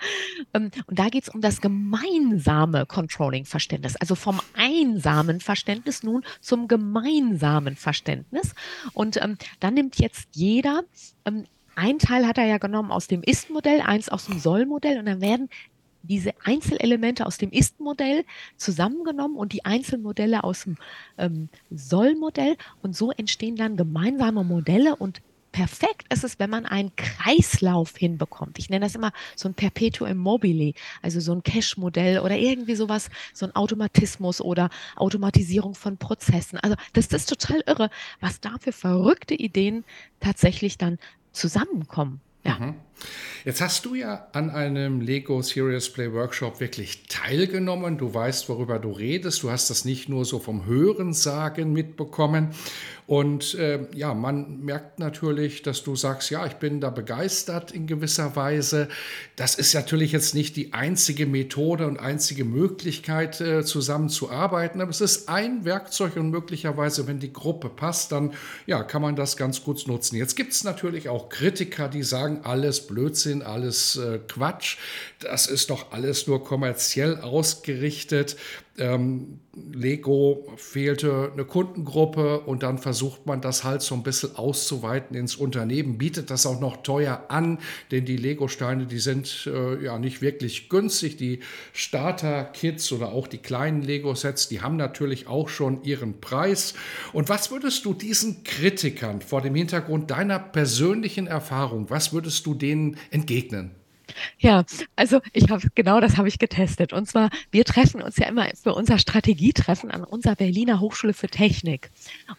Ähm, 0.52 0.70
und 0.86 0.98
da 0.98 1.08
geht 1.08 1.22
es 1.22 1.28
um 1.30 1.40
das 1.40 1.62
gemeinsame 1.62 2.84
Controlling-Verständnis, 2.84 3.96
also 3.96 4.14
vom 4.14 4.38
einsamen 4.54 5.40
Verständnis 5.40 6.02
nun 6.02 6.24
zum 6.42 6.68
gemeinsamen 6.68 7.74
Verständnis. 7.74 8.54
Und 8.92 9.16
ähm, 9.16 9.38
dann 9.60 9.74
nimmt 9.74 9.98
jetzt 9.98 10.28
jeder, 10.32 10.82
ähm, 11.24 11.44
ein 11.74 11.98
Teil 11.98 12.26
hat 12.26 12.36
er 12.36 12.44
ja 12.44 12.58
genommen 12.58 12.90
aus 12.90 13.06
dem 13.06 13.22
Ist-Modell, 13.22 13.80
eins 13.80 14.10
aus 14.10 14.26
dem 14.26 14.38
Soll-Modell 14.38 14.98
und 14.98 15.06
dann 15.06 15.22
werden 15.22 15.48
diese 16.02 16.32
Einzelelemente 16.44 17.24
aus 17.24 17.38
dem 17.38 17.50
Ist-Modell 17.50 18.24
zusammengenommen 18.56 19.36
und 19.36 19.52
die 19.52 19.64
Einzelmodelle 19.64 20.44
aus 20.44 20.64
dem 20.64 20.76
ähm, 21.16 21.48
Soll-Modell 21.70 22.56
und 22.82 22.94
so 22.94 23.10
entstehen 23.10 23.56
dann 23.56 23.76
gemeinsame 23.76 24.44
Modelle 24.44 24.96
und 24.96 25.22
perfekt 25.52 26.12
ist 26.12 26.24
es, 26.24 26.38
wenn 26.38 26.50
man 26.50 26.66
einen 26.66 26.94
Kreislauf 26.96 27.96
hinbekommt. 27.96 28.58
Ich 28.58 28.70
nenne 28.70 28.86
das 28.86 28.94
immer 28.94 29.12
so 29.36 29.48
ein 29.48 29.54
Perpetuum 29.54 30.16
mobile, 30.16 30.72
also 31.02 31.20
so 31.20 31.32
ein 31.32 31.42
Cache-Modell 31.42 32.20
oder 32.20 32.36
irgendwie 32.36 32.76
sowas, 32.76 33.10
so 33.32 33.46
ein 33.46 33.54
Automatismus 33.54 34.40
oder 34.40 34.70
Automatisierung 34.96 35.74
von 35.74 35.96
Prozessen. 35.96 36.58
Also 36.58 36.76
das 36.92 37.06
ist 37.06 37.28
total 37.28 37.62
irre, 37.66 37.90
was 38.20 38.40
da 38.40 38.56
für 38.60 38.72
verrückte 38.72 39.34
Ideen 39.34 39.84
tatsächlich 40.20 40.78
dann 40.78 40.98
zusammenkommen. 41.32 42.20
Ja. 42.44 42.58
Mhm. 42.58 42.74
Jetzt 43.44 43.60
hast 43.60 43.84
du 43.84 43.94
ja 43.94 44.28
an 44.32 44.50
einem 44.50 45.00
Lego 45.00 45.42
Serious 45.42 45.92
Play 45.92 46.12
Workshop 46.12 46.60
wirklich 46.60 47.06
teilgenommen. 47.08 47.98
Du 47.98 48.12
weißt, 48.12 48.48
worüber 48.48 48.78
du 48.78 48.90
redest. 48.90 49.42
Du 49.42 49.50
hast 49.50 49.70
das 49.70 49.84
nicht 49.84 50.08
nur 50.08 50.24
so 50.24 50.38
vom 50.38 50.66
Hörensagen 50.66 51.72
mitbekommen. 51.72 52.50
Und 53.08 53.54
äh, 53.54 53.86
ja, 53.94 54.12
man 54.12 54.60
merkt 54.60 54.98
natürlich, 54.98 55.62
dass 55.62 55.82
du 55.82 55.96
sagst, 55.96 56.28
ja, 56.28 56.44
ich 56.44 56.56
bin 56.56 56.82
da 56.82 56.90
begeistert 56.90 57.70
in 57.70 57.86
gewisser 57.86 58.36
Weise. 58.36 58.86
Das 59.34 59.54
ist 59.54 59.74
natürlich 59.74 60.12
jetzt 60.12 60.34
nicht 60.34 60.56
die 60.56 60.74
einzige 60.74 61.24
Methode 61.24 61.86
und 61.86 61.98
einzige 61.98 62.44
Möglichkeit, 62.44 63.40
äh, 63.40 63.64
zusammenzuarbeiten, 63.64 64.82
aber 64.82 64.90
es 64.90 65.00
ist 65.00 65.30
ein 65.30 65.64
Werkzeug 65.64 66.16
und 66.16 66.28
möglicherweise, 66.28 67.06
wenn 67.06 67.18
die 67.18 67.32
Gruppe 67.32 67.70
passt, 67.70 68.12
dann 68.12 68.34
ja, 68.66 68.82
kann 68.82 69.00
man 69.00 69.16
das 69.16 69.38
ganz 69.38 69.64
gut 69.64 69.88
nutzen. 69.88 70.16
Jetzt 70.16 70.36
gibt 70.36 70.52
es 70.52 70.62
natürlich 70.62 71.08
auch 71.08 71.30
Kritiker, 71.30 71.88
die 71.88 72.02
sagen, 72.02 72.40
alles 72.44 72.86
Blödsinn, 72.86 73.40
alles 73.40 73.96
äh, 73.96 74.18
Quatsch. 74.28 74.76
Das 75.20 75.46
ist 75.46 75.70
doch 75.70 75.92
alles 75.92 76.26
nur 76.26 76.44
kommerziell 76.44 77.16
ausgerichtet. 77.16 78.36
Ähm, 78.78 79.40
Lego 79.72 80.46
fehlte 80.56 81.30
eine 81.32 81.44
Kundengruppe 81.44 82.40
und 82.40 82.62
dann 82.62 82.78
versucht 82.78 83.26
man 83.26 83.40
das 83.40 83.64
halt 83.64 83.82
so 83.82 83.94
ein 83.94 84.02
bisschen 84.02 84.36
auszuweiten 84.36 85.16
ins 85.16 85.36
Unternehmen, 85.36 85.98
bietet 85.98 86.30
das 86.30 86.46
auch 86.46 86.60
noch 86.60 86.82
teuer 86.82 87.24
an, 87.28 87.58
denn 87.90 88.04
die 88.04 88.16
Lego-Steine, 88.16 88.86
die 88.86 88.98
sind 88.98 89.48
äh, 89.52 89.82
ja 89.84 89.98
nicht 89.98 90.22
wirklich 90.22 90.68
günstig. 90.68 91.16
Die 91.16 91.40
Starter-Kits 91.72 92.92
oder 92.92 93.08
auch 93.08 93.26
die 93.26 93.38
kleinen 93.38 93.82
Lego-Sets, 93.82 94.48
die 94.48 94.60
haben 94.60 94.76
natürlich 94.76 95.26
auch 95.26 95.48
schon 95.48 95.82
ihren 95.82 96.20
Preis. 96.20 96.74
Und 97.12 97.28
was 97.28 97.50
würdest 97.50 97.84
du 97.84 97.94
diesen 97.94 98.44
Kritikern 98.44 99.20
vor 99.20 99.40
dem 99.40 99.54
Hintergrund 99.54 100.10
deiner 100.10 100.38
persönlichen 100.38 101.26
Erfahrung, 101.26 101.90
was 101.90 102.12
würdest 102.12 102.46
du 102.46 102.54
denen 102.54 102.96
entgegnen? 103.10 103.77
Ja, 104.38 104.64
also 104.96 105.20
ich 105.32 105.50
habe 105.50 105.68
genau 105.74 106.00
das 106.00 106.16
habe 106.16 106.28
ich 106.28 106.38
getestet. 106.38 106.92
Und 106.92 107.06
zwar, 107.06 107.30
wir 107.50 107.64
treffen 107.64 108.02
uns 108.02 108.16
ja 108.16 108.26
immer 108.26 108.46
für 108.60 108.74
unser 108.74 108.98
Strategietreffen 108.98 109.90
an 109.90 110.04
unserer 110.04 110.36
Berliner 110.36 110.80
Hochschule 110.80 111.14
für 111.14 111.28
Technik. 111.28 111.90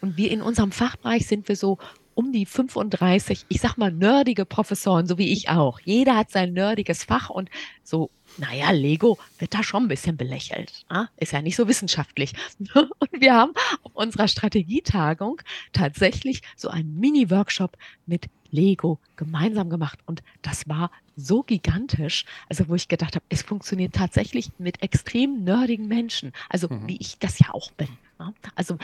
Und 0.01 0.17
wir 0.17 0.31
in 0.31 0.41
unserem 0.41 0.71
Fachbereich 0.71 1.27
sind 1.27 1.47
wir 1.47 1.55
so 1.55 1.77
um 2.19 2.33
die 2.33 2.45
35, 2.45 3.45
ich 3.47 3.61
sag 3.61 3.77
mal, 3.77 3.93
nerdige 3.93 4.43
Professoren, 4.43 5.07
so 5.07 5.17
wie 5.17 5.31
ich 5.31 5.47
auch. 5.47 5.79
Jeder 5.79 6.17
hat 6.17 6.31
sein 6.31 6.51
nerdiges 6.51 7.05
Fach 7.05 7.29
und 7.29 7.49
so, 7.81 8.09
naja, 8.37 8.71
Lego 8.71 9.17
wird 9.37 9.53
da 9.53 9.63
schon 9.63 9.83
ein 9.83 9.87
bisschen 9.87 10.17
belächelt. 10.17 10.85
Ne? 10.91 11.07
Ist 11.15 11.31
ja 11.31 11.41
nicht 11.41 11.55
so 11.55 11.69
wissenschaftlich. 11.69 12.33
Und 12.73 13.21
wir 13.21 13.33
haben 13.33 13.53
auf 13.83 13.95
unserer 13.95 14.27
Strategietagung 14.27 15.41
tatsächlich 15.71 16.41
so 16.57 16.67
einen 16.67 16.99
Mini-Workshop 16.99 17.77
mit 18.05 18.27
Lego 18.51 18.99
gemeinsam 19.15 19.69
gemacht. 19.69 19.99
Und 20.05 20.21
das 20.41 20.67
war 20.67 20.91
so 21.15 21.41
gigantisch, 21.41 22.25
also 22.49 22.67
wo 22.67 22.75
ich 22.75 22.89
gedacht 22.89 23.15
habe, 23.15 23.25
es 23.29 23.43
funktioniert 23.43 23.95
tatsächlich 23.95 24.51
mit 24.57 24.83
extrem 24.83 25.45
nerdigen 25.45 25.87
Menschen, 25.87 26.33
also 26.49 26.67
mhm. 26.67 26.85
wie 26.85 26.97
ich 26.97 27.17
das 27.17 27.39
ja 27.39 27.53
auch 27.53 27.71
bin. 27.71 27.89
Ne? 28.19 28.33
Also 28.55 28.77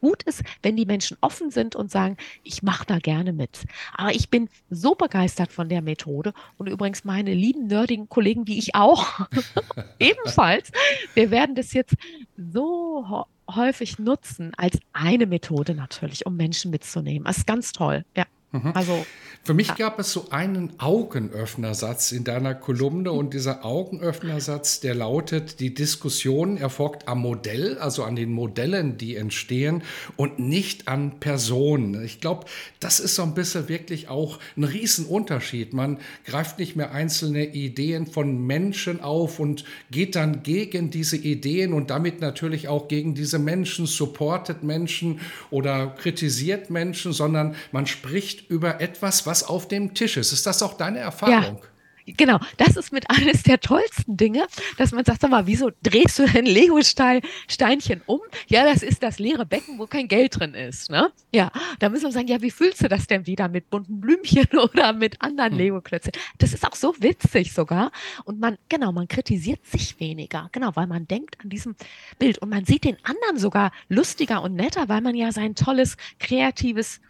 gut 0.00 0.22
ist, 0.24 0.42
wenn 0.62 0.76
die 0.76 0.86
Menschen 0.86 1.16
offen 1.20 1.50
sind 1.50 1.76
und 1.76 1.90
sagen, 1.90 2.16
ich 2.42 2.62
mache 2.62 2.86
da 2.86 2.98
gerne 2.98 3.32
mit. 3.32 3.64
Aber 3.94 4.14
ich 4.14 4.30
bin 4.30 4.48
so 4.70 4.94
begeistert 4.94 5.52
von 5.52 5.68
der 5.68 5.82
Methode 5.82 6.32
und 6.58 6.68
übrigens 6.68 7.04
meine 7.04 7.34
lieben 7.34 7.66
nerdigen 7.66 8.08
Kollegen, 8.08 8.46
wie 8.46 8.58
ich 8.58 8.74
auch, 8.74 9.20
ebenfalls. 9.98 10.72
Wir 11.14 11.30
werden 11.30 11.54
das 11.54 11.72
jetzt 11.72 11.94
so 12.36 13.26
häufig 13.54 13.98
nutzen 13.98 14.52
als 14.56 14.78
eine 14.92 15.26
Methode 15.26 15.74
natürlich, 15.74 16.26
um 16.26 16.36
Menschen 16.36 16.70
mitzunehmen. 16.70 17.24
Das 17.24 17.38
ist 17.38 17.46
ganz 17.46 17.72
toll. 17.72 18.04
Ja. 18.16 18.26
Mhm. 18.52 18.72
Also 18.74 19.04
für 19.42 19.54
mich 19.54 19.74
gab 19.76 19.98
es 19.98 20.12
so 20.12 20.28
einen 20.30 20.78
Augenöffnersatz 20.78 22.12
in 22.12 22.24
deiner 22.24 22.54
Kolumne 22.54 23.10
und 23.10 23.32
dieser 23.32 23.64
Augenöffnersatz, 23.64 24.80
der 24.80 24.94
lautet, 24.94 25.60
die 25.60 25.72
Diskussion 25.72 26.58
erfolgt 26.58 27.08
am 27.08 27.20
Modell, 27.20 27.78
also 27.78 28.04
an 28.04 28.16
den 28.16 28.32
Modellen, 28.32 28.98
die 28.98 29.16
entstehen 29.16 29.82
und 30.16 30.38
nicht 30.38 30.88
an 30.88 31.20
Personen. 31.20 32.04
Ich 32.04 32.20
glaube, 32.20 32.44
das 32.80 33.00
ist 33.00 33.14
so 33.14 33.22
ein 33.22 33.32
bisschen 33.32 33.70
wirklich 33.70 34.08
auch 34.08 34.38
ein 34.58 34.64
Riesenunterschied. 34.64 35.72
Man 35.72 35.98
greift 36.26 36.58
nicht 36.58 36.76
mehr 36.76 36.92
einzelne 36.92 37.46
Ideen 37.46 38.06
von 38.06 38.46
Menschen 38.46 39.00
auf 39.00 39.40
und 39.40 39.64
geht 39.90 40.16
dann 40.16 40.42
gegen 40.42 40.90
diese 40.90 41.16
Ideen 41.16 41.72
und 41.72 41.88
damit 41.88 42.20
natürlich 42.20 42.68
auch 42.68 42.88
gegen 42.88 43.14
diese 43.14 43.38
Menschen, 43.38 43.86
supportet 43.86 44.62
Menschen 44.62 45.20
oder 45.50 45.86
kritisiert 45.86 46.68
Menschen, 46.68 47.14
sondern 47.14 47.54
man 47.72 47.86
spricht 47.86 48.39
über 48.48 48.80
etwas, 48.80 49.26
was 49.26 49.42
auf 49.42 49.68
dem 49.68 49.94
Tisch 49.94 50.16
ist. 50.16 50.32
Ist 50.32 50.46
das 50.46 50.62
auch 50.62 50.74
deine 50.74 50.98
Erfahrung? 50.98 51.58
Ja. 51.62 51.68
Genau, 52.16 52.38
das 52.56 52.76
ist 52.76 52.92
mit 52.92 53.08
eines 53.10 53.42
der 53.42 53.60
tollsten 53.60 54.16
Dinge, 54.16 54.46
dass 54.78 54.92
man 54.92 55.04
sagt, 55.04 55.20
sag 55.20 55.30
mal, 55.30 55.46
wieso 55.46 55.70
drehst 55.82 56.18
du 56.18 56.24
ein 56.24 56.46
Lego-Steinchen 56.46 58.02
um? 58.06 58.20
Ja, 58.48 58.64
das 58.64 58.82
ist 58.82 59.02
das 59.02 59.18
leere 59.18 59.46
Becken, 59.46 59.78
wo 59.78 59.86
kein 59.86 60.08
Geld 60.08 60.38
drin 60.38 60.54
ist. 60.54 60.90
Ne? 60.90 61.10
Ja, 61.32 61.50
da 61.78 61.88
müssen 61.88 62.04
wir 62.04 62.12
sagen, 62.12 62.28
ja, 62.28 62.40
wie 62.42 62.50
fühlst 62.50 62.82
du 62.82 62.88
das 62.88 63.06
denn 63.06 63.26
wieder 63.26 63.48
mit 63.48 63.70
bunten 63.70 64.00
Blümchen 64.00 64.46
oder 64.58 64.92
mit 64.92 65.20
anderen 65.20 65.52
hm. 65.52 65.58
Lego-Klötzchen? 65.58 66.12
Das 66.38 66.52
ist 66.52 66.66
auch 66.66 66.74
so 66.74 66.94
witzig 66.98 67.52
sogar. 67.52 67.92
Und 68.24 68.40
man, 68.40 68.56
genau, 68.68 68.92
man 68.92 69.08
kritisiert 69.08 69.64
sich 69.66 69.98
weniger. 70.00 70.48
Genau, 70.52 70.70
weil 70.74 70.86
man 70.86 71.06
denkt 71.06 71.38
an 71.42 71.50
diesem 71.50 71.76
Bild 72.18 72.38
und 72.38 72.48
man 72.48 72.64
sieht 72.64 72.84
den 72.84 72.96
anderen 73.04 73.38
sogar 73.38 73.72
lustiger 73.88 74.42
und 74.42 74.54
netter, 74.54 74.88
weil 74.88 75.00
man 75.00 75.14
ja 75.14 75.32
sein 75.32 75.54
tolles, 75.54 75.96
kreatives 76.18 77.00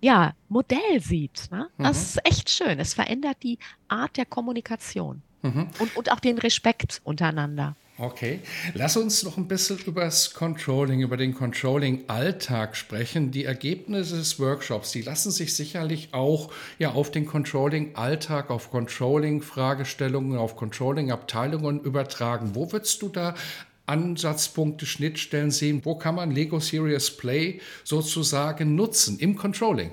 ja, 0.00 0.34
Modell 0.48 1.00
sieht. 1.00 1.50
Ne? 1.50 1.68
Das 1.78 1.96
mhm. 1.96 2.02
ist 2.02 2.20
echt 2.24 2.50
schön. 2.50 2.78
Es 2.78 2.94
verändert 2.94 3.38
die 3.42 3.58
Art 3.88 4.16
der 4.16 4.26
Kommunikation 4.26 5.22
mhm. 5.42 5.68
und, 5.78 5.96
und 5.96 6.12
auch 6.12 6.20
den 6.20 6.38
Respekt 6.38 7.00
untereinander. 7.04 7.76
Okay, 7.98 8.40
lass 8.74 8.98
uns 8.98 9.22
noch 9.22 9.38
ein 9.38 9.48
bisschen 9.48 9.78
über 9.86 10.02
das 10.02 10.34
Controlling, 10.34 11.00
über 11.00 11.16
den 11.16 11.32
Controlling-Alltag 11.32 12.76
sprechen. 12.76 13.30
Die 13.30 13.46
Ergebnisse 13.46 14.16
des 14.16 14.38
Workshops, 14.38 14.92
die 14.92 15.00
lassen 15.00 15.30
sich 15.30 15.54
sicherlich 15.54 16.10
auch 16.12 16.52
ja, 16.78 16.92
auf 16.92 17.10
den 17.10 17.24
Controlling-Alltag, 17.24 18.50
auf 18.50 18.70
Controlling-Fragestellungen, 18.70 20.36
auf 20.36 20.56
Controlling-Abteilungen 20.56 21.80
übertragen. 21.80 22.50
Wo 22.54 22.70
würdest 22.70 23.00
du 23.00 23.08
da 23.08 23.34
Ansatzpunkte, 23.86 24.86
Schnittstellen 24.86 25.50
sehen? 25.50 25.84
Wo 25.84 25.96
kann 25.96 26.14
man 26.14 26.30
Lego 26.30 26.60
Serious 26.60 27.16
Play 27.16 27.60
sozusagen 27.84 28.74
nutzen 28.74 29.18
im 29.18 29.36
Controlling? 29.36 29.90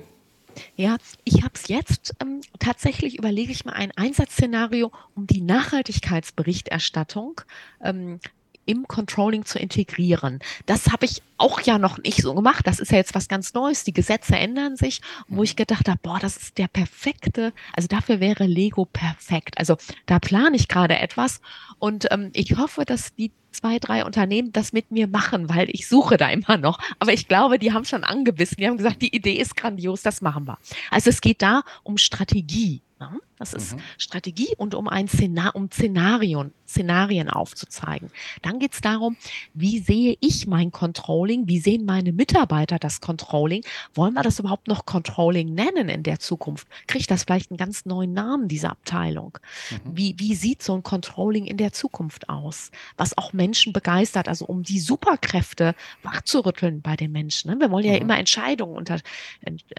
Ja, 0.76 0.96
ich 1.24 1.42
habe 1.42 1.54
es 1.54 1.68
jetzt 1.68 2.14
ähm, 2.20 2.40
tatsächlich 2.58 3.18
überlege 3.18 3.52
ich 3.52 3.64
mal 3.64 3.72
ein 3.72 3.92
Einsatzszenario, 3.92 4.92
um 5.14 5.26
die 5.26 5.40
Nachhaltigkeitsberichterstattung 5.40 7.40
ähm, 7.82 8.20
im 8.66 8.86
Controlling 8.88 9.44
zu 9.44 9.58
integrieren. 9.58 10.40
Das 10.66 10.88
habe 10.92 11.04
ich 11.06 11.22
auch 11.36 11.60
ja 11.60 11.78
noch 11.78 11.98
nicht 11.98 12.22
so 12.22 12.34
gemacht. 12.34 12.66
Das 12.66 12.80
ist 12.80 12.90
ja 12.90 12.98
jetzt 12.98 13.14
was 13.14 13.28
ganz 13.28 13.54
Neues. 13.54 13.84
Die 13.84 13.92
Gesetze 13.92 14.36
ändern 14.36 14.76
sich, 14.76 15.00
wo 15.28 15.42
ich 15.42 15.56
gedacht 15.56 15.88
habe, 15.88 15.98
boah, 16.02 16.18
das 16.18 16.36
ist 16.36 16.58
der 16.58 16.68
perfekte, 16.68 17.52
also 17.74 17.88
dafür 17.88 18.20
wäre 18.20 18.46
Lego 18.46 18.84
perfekt. 18.84 19.58
Also 19.58 19.76
da 20.06 20.18
plane 20.18 20.56
ich 20.56 20.68
gerade 20.68 20.98
etwas 20.98 21.40
und 21.78 22.06
ähm, 22.10 22.30
ich 22.34 22.56
hoffe, 22.56 22.84
dass 22.84 23.14
die 23.14 23.30
zwei, 23.54 23.78
drei 23.78 24.04
Unternehmen 24.04 24.52
das 24.52 24.72
mit 24.72 24.90
mir 24.90 25.06
machen, 25.06 25.48
weil 25.48 25.68
ich 25.70 25.88
suche 25.88 26.16
da 26.16 26.28
immer 26.28 26.56
noch. 26.56 26.78
Aber 26.98 27.12
ich 27.12 27.28
glaube, 27.28 27.58
die 27.58 27.72
haben 27.72 27.84
schon 27.84 28.04
angebissen. 28.04 28.56
Die 28.58 28.66
haben 28.66 28.76
gesagt, 28.76 29.00
die 29.00 29.14
Idee 29.14 29.34
ist 29.34 29.56
grandios, 29.56 30.02
das 30.02 30.20
machen 30.20 30.46
wir. 30.46 30.58
Also 30.90 31.10
es 31.10 31.20
geht 31.20 31.40
da 31.40 31.62
um 31.82 31.96
Strategie. 31.96 32.82
Ne? 33.00 33.20
Das 33.38 33.52
ist 33.52 33.74
mhm. 33.74 33.80
Strategie 33.98 34.54
und 34.56 34.74
um 34.74 34.88
ein 34.88 35.08
Szenar 35.08 35.56
um 35.56 35.70
Szenarien, 35.70 36.52
Szenarien 36.68 37.28
aufzuzeigen. 37.28 38.10
Dann 38.42 38.60
geht 38.60 38.74
es 38.74 38.80
darum, 38.80 39.16
wie 39.54 39.80
sehe 39.80 40.16
ich 40.20 40.46
mein 40.46 40.70
Controlling, 40.70 41.48
wie 41.48 41.58
sehen 41.58 41.84
meine 41.84 42.12
Mitarbeiter 42.12 42.78
das 42.78 43.00
Controlling? 43.00 43.64
Wollen 43.94 44.14
wir 44.14 44.22
das 44.22 44.38
überhaupt 44.38 44.68
noch 44.68 44.86
Controlling 44.86 45.52
nennen 45.52 45.88
in 45.88 46.04
der 46.04 46.20
Zukunft? 46.20 46.68
Kriegt 46.86 47.10
das 47.10 47.24
vielleicht 47.24 47.50
einen 47.50 47.58
ganz 47.58 47.86
neuen 47.86 48.12
Namen, 48.12 48.46
diese 48.46 48.70
Abteilung? 48.70 49.38
Mhm. 49.70 49.96
Wie, 49.96 50.14
wie 50.18 50.34
sieht 50.34 50.62
so 50.62 50.74
ein 50.74 50.84
Controlling 50.84 51.46
in 51.46 51.56
der 51.56 51.72
Zukunft 51.72 52.28
aus? 52.28 52.70
Was 52.96 53.18
auch 53.18 53.32
Menschen 53.32 53.72
begeistert, 53.72 54.28
also 54.28 54.44
um 54.46 54.62
die 54.62 54.78
Superkräfte 54.80 55.74
wachzurütteln 56.02 56.82
bei 56.82 56.94
den 56.94 57.10
Menschen. 57.10 57.50
Ne? 57.50 57.58
Wir 57.58 57.70
wollen 57.70 57.84
ja 57.84 57.94
mhm. 57.94 58.02
immer 58.02 58.18
Entscheidungen 58.18 58.76
unter, 58.76 59.00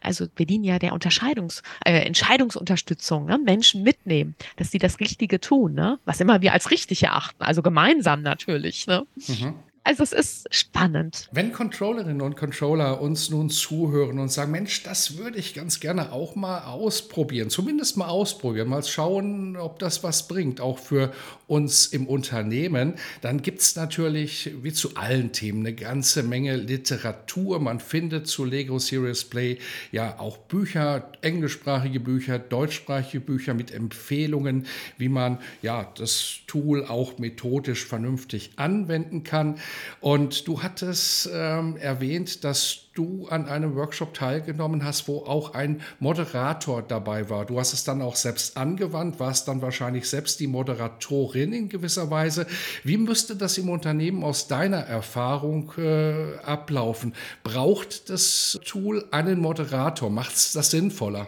also 0.02 0.28
wir 0.36 0.46
dienen 0.46 0.66
ja 0.66 0.78
der 0.78 0.94
Unterscheidungs, 0.94 1.64
äh, 1.86 2.02
Entscheidungsunterstützung. 2.02 3.26
Ne? 3.26 3.45
Menschen 3.46 3.84
mitnehmen, 3.84 4.36
dass 4.58 4.72
sie 4.72 4.80
das 4.80 5.00
Richtige 5.00 5.40
tun, 5.40 5.74
ne? 5.74 6.00
was 6.06 6.20
immer 6.20 6.42
wir 6.42 6.54
als 6.54 6.72
richtig 6.72 7.04
erachten, 7.04 7.44
also 7.44 7.62
gemeinsam 7.62 8.22
natürlich. 8.22 8.88
Ne? 8.88 9.06
Mhm. 9.28 9.56
Also 9.88 10.02
es 10.02 10.14
ist 10.14 10.48
spannend. 10.50 11.30
Wenn 11.32 11.54
Controllerinnen 11.54 12.22
und 12.22 12.36
Controller 12.36 13.00
uns 13.02 13.30
nun 13.30 13.52
zuhören 13.52 14.18
und 14.18 14.32
sagen, 14.32 14.52
Mensch, 14.52 14.82
das 14.82 15.20
würde 15.20 15.38
ich 15.38 15.54
ganz 15.54 15.80
gerne 15.80 16.12
auch 16.12 16.36
mal 16.36 16.64
ausprobieren, 16.64 17.52
zumindest 17.52 17.96
mal 17.96 18.08
ausprobieren, 18.08 18.68
mal 18.68 18.84
schauen, 18.84 19.56
ob 19.56 19.78
das 19.78 20.04
was 20.04 20.28
bringt, 20.28 20.60
auch 20.60 20.80
für 20.80 21.14
uns 21.46 21.86
im 21.86 22.08
Unternehmen, 22.08 22.96
dann 23.22 23.44
gibt 23.44 23.62
es 23.62 23.76
natürlich, 23.76 24.52
wie 24.64 24.74
zu 24.74 24.96
allen 24.96 25.32
Themen, 25.32 25.60
eine 25.60 25.76
ganze 25.76 26.24
Menge 26.24 26.56
Literatur. 26.56 27.60
Man 27.60 27.80
findet 27.80 28.26
zu 28.26 28.44
Lego 28.44 28.80
Serious 28.80 29.24
Play 29.24 29.60
ja 29.92 30.18
auch 30.18 30.38
Bücher, 30.38 31.12
englischsprachige 31.22 32.00
Bücher, 32.00 32.40
deutschsprachige 32.40 33.20
Bücher 33.20 33.54
mit 33.54 33.72
Empfehlungen, 33.72 34.66
wie 34.98 35.10
man 35.10 35.38
ja 35.62 35.92
das 35.96 36.40
Tool 36.48 36.84
auch 36.84 37.20
methodisch 37.20 37.86
vernünftig 37.86 38.54
anwenden 38.56 39.24
kann. 39.24 39.60
Und 40.02 40.48
du 40.48 40.62
hattest 40.62 41.30
ähm, 41.34 41.78
erwähnt, 41.78 42.44
dass 42.44 42.86
du 42.94 43.28
an 43.28 43.48
einem 43.48 43.76
Workshop 43.76 44.14
teilgenommen 44.14 44.84
hast, 44.84 45.08
wo 45.08 45.20
auch 45.20 45.54
ein 45.54 45.82
Moderator 46.00 46.82
dabei 46.82 47.30
war. 47.30 47.46
Du 47.46 47.60
hast 47.60 47.74
es 47.74 47.84
dann 47.84 48.02
auch 48.02 48.16
selbst 48.16 48.58
angewandt, 48.58 49.20
warst 49.20 49.48
dann 49.48 49.62
wahrscheinlich 49.62 50.10
selbst 50.10 50.40
die 50.40 50.48
Moderatorin 50.48 51.54
in 51.54 51.70
gewisser 51.70 52.10
Weise. 52.10 52.48
Wie 52.84 52.98
müsste 52.98 53.36
das 53.36 53.58
im 53.58 53.70
Unternehmen 53.70 54.24
aus 54.24 54.48
deiner 54.48 54.80
Erfahrung 54.80 55.74
äh, 55.78 56.38
ablaufen? 56.44 57.14
Braucht 57.44 58.10
das 58.10 58.58
Tool 58.66 59.06
einen 59.12 59.40
Moderator? 59.40 60.10
Macht 60.10 60.36
es 60.36 60.54
das 60.54 60.72
sinnvoller? 60.72 61.28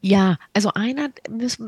Ja, 0.00 0.38
also 0.54 0.72
einer 0.74 1.10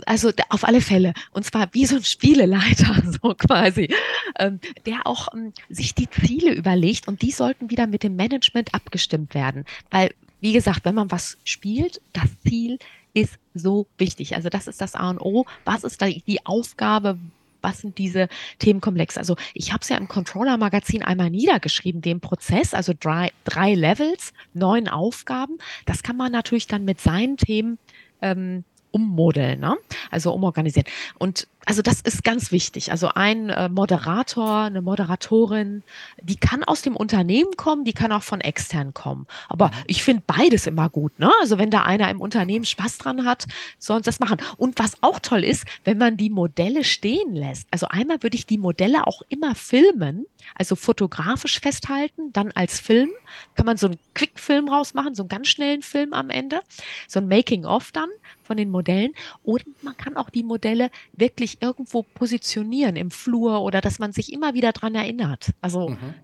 also 0.07 0.31
auf 0.51 0.65
alle 0.65 0.81
Fälle, 0.81 1.15
und 1.33 1.45
zwar 1.45 1.69
wie 1.73 1.85
so 1.85 1.97
ein 1.97 2.05
Spieleleiter, 2.05 3.03
so 3.23 3.35
quasi, 3.35 3.93
ähm, 4.39 4.61
der 4.87 5.07
auch 5.07 5.29
ähm, 5.35 5.53
sich 5.69 5.95
die 5.95 6.09
Ziele 6.09 6.53
überlegt 6.55 7.09
und 7.09 7.23
die 7.23 7.33
sollten 7.33 7.71
wieder 7.71 7.89
mit 7.89 8.05
dem 8.05 8.15
Management 8.15 8.73
abgestimmt 8.73 9.35
werden. 9.35 9.65
Weil, 9.91 10.15
wie 10.41 10.53
gesagt, 10.53 10.85
wenn 10.85 10.95
man 10.95 11.11
was 11.11 11.39
spielt, 11.45 12.01
das 12.13 12.29
Ziel 12.47 12.79
ist 13.15 13.35
so 13.55 13.89
wichtig. 13.99 14.37
Also 14.37 14.49
das 14.49 14.69
ist 14.69 14.81
das 14.81 14.95
A 14.95 15.11
und 15.11 15.21
O. 15.21 15.45
Was 15.65 15.83
ist 15.83 16.01
da 16.01 16.07
die 16.07 16.47
Aufgabe? 16.47 17.19
was 17.63 17.81
sind 17.81 17.99
diese 17.99 18.29
Themenkomplexe? 18.59 19.19
Also 19.19 19.37
ich 19.55 19.73
habe 19.73 19.83
es 19.83 19.89
ja 19.89 19.97
im 19.97 20.09
Controller-Magazin 20.09 21.03
einmal 21.03 21.31
niedergeschrieben, 21.31 22.01
den 22.01 22.21
Prozess, 22.21 22.75
also 22.75 22.93
drei, 22.99 23.33
drei 23.45 23.75
Levels, 23.75 24.33
neun 24.55 24.89
Aufgaben. 24.89 25.59
Das 25.87 26.03
kann 26.03 26.17
man 26.17 26.33
natürlich 26.33 26.67
dann 26.67 26.85
mit 26.85 27.01
seinen 27.01 27.37
Themen 27.37 27.79
ähm, 28.23 28.65
ummodeln, 28.93 29.61
ne? 29.61 29.77
also 30.11 30.33
umorganisieren. 30.33 30.87
Und 31.19 31.47
also 31.67 31.83
das 31.83 32.01
ist 32.01 32.25
ganz 32.25 32.53
wichtig. 32.53 32.91
Also 32.91 33.09
ein 33.15 33.51
äh, 33.51 33.69
Moderator, 33.69 34.63
eine 34.63 34.81
Moderatorin, 34.81 35.83
die 36.21 36.37
kann 36.37 36.65
aus 36.65 36.83
dem 36.83 36.97
Unternehmen 36.97 37.57
kommen, 37.57 37.85
die 37.85 37.93
kann 37.93 38.13
auch 38.13 38.23
von 38.23 38.41
extern 38.41 38.95
kommen. 38.95 39.27
Aber 39.49 39.69
mhm. 39.69 39.73
ich 39.87 40.03
finde 40.03 40.23
beides 40.27 40.67
immer 40.67 40.89
gut. 40.89 41.19
Ne? 41.19 41.31
Also 41.41 41.59
wenn 41.59 41.71
da 41.71 41.83
einer 41.83 42.11
im 42.11 42.21
Unternehmen 42.21 42.65
Spaß 42.65 42.99
dran 42.99 43.27
hat, 43.27 43.47
soll 43.79 43.99
uns 43.99 44.07
das 44.07 44.21
machen. 44.21 44.39
Und 44.57 44.79
was 44.79 45.03
auch 45.03 45.21
toll 45.21 45.45
ist, 45.45 45.65
wenn 45.85 45.99
man 45.99 46.17
die 46.17 46.31
Modelle 46.31 46.83
stehen 46.83 47.35
lässt. 47.35 47.69
Also 47.71 47.87
einmal 47.89 48.23
würde 48.23 48.37
ich 48.37 48.47
die 48.47 48.59
Modelle 48.59 49.07
auch 49.07 49.23
immer 49.29 49.55
filmen, 49.55 50.27
also 50.55 50.77
fotografisch 50.77 51.61
festhalten, 51.61 52.33
dann 52.33 52.53
als 52.53 52.81
Film. 52.81 53.11
Kann 53.55 53.67
man 53.67 53.77
so 53.77 53.87
einen 53.87 53.99
Quick-Film 54.15 54.69
rausmachen, 54.69 55.15
so 55.15 55.23
einen 55.23 55.29
ganz 55.29 55.49
schnellen 55.49 55.83
Film 55.83 56.15
am 56.15 56.31
Ende. 56.31 56.61
So 57.07 57.21
ein 57.21 57.29
Making-of 57.29 57.93
dann 57.93 58.09
von 58.51 58.57
den 58.57 58.71
Modellen. 58.71 59.13
Und 59.45 59.63
man 59.85 59.97
kann 59.97 60.17
auch 60.17 60.29
die 60.29 60.43
Modelle 60.43 60.91
wirklich 61.13 61.63
irgendwo 61.63 62.03
positionieren 62.03 62.97
im 62.97 63.13
Flur 63.13 63.63
oder 63.63 63.81
dass 63.81 64.01
man 64.01 64.13
sich 64.13 64.33
immer 64.33 64.55
wieder 64.55 64.73
dran 64.73 64.97
erinnert. 64.97 65.51
Also 65.61 65.91
mhm. 65.91 66.15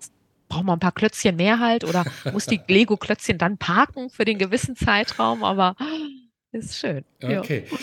braucht 0.49 0.65
man 0.65 0.75
ein 0.75 0.81
paar 0.81 0.91
Klötzchen 0.91 1.37
mehr 1.37 1.59
halt 1.59 1.85
oder 1.85 2.03
muss 2.33 2.45
die 2.45 2.59
Lego-Klötzchen 2.67 3.37
dann 3.37 3.57
parken 3.57 4.09
für 4.09 4.25
den 4.25 4.39
gewissen 4.39 4.75
Zeitraum, 4.75 5.45
aber 5.45 5.77
ist 6.51 6.77
schön. 6.77 7.05
Okay. 7.23 7.63
Ja. 7.71 7.77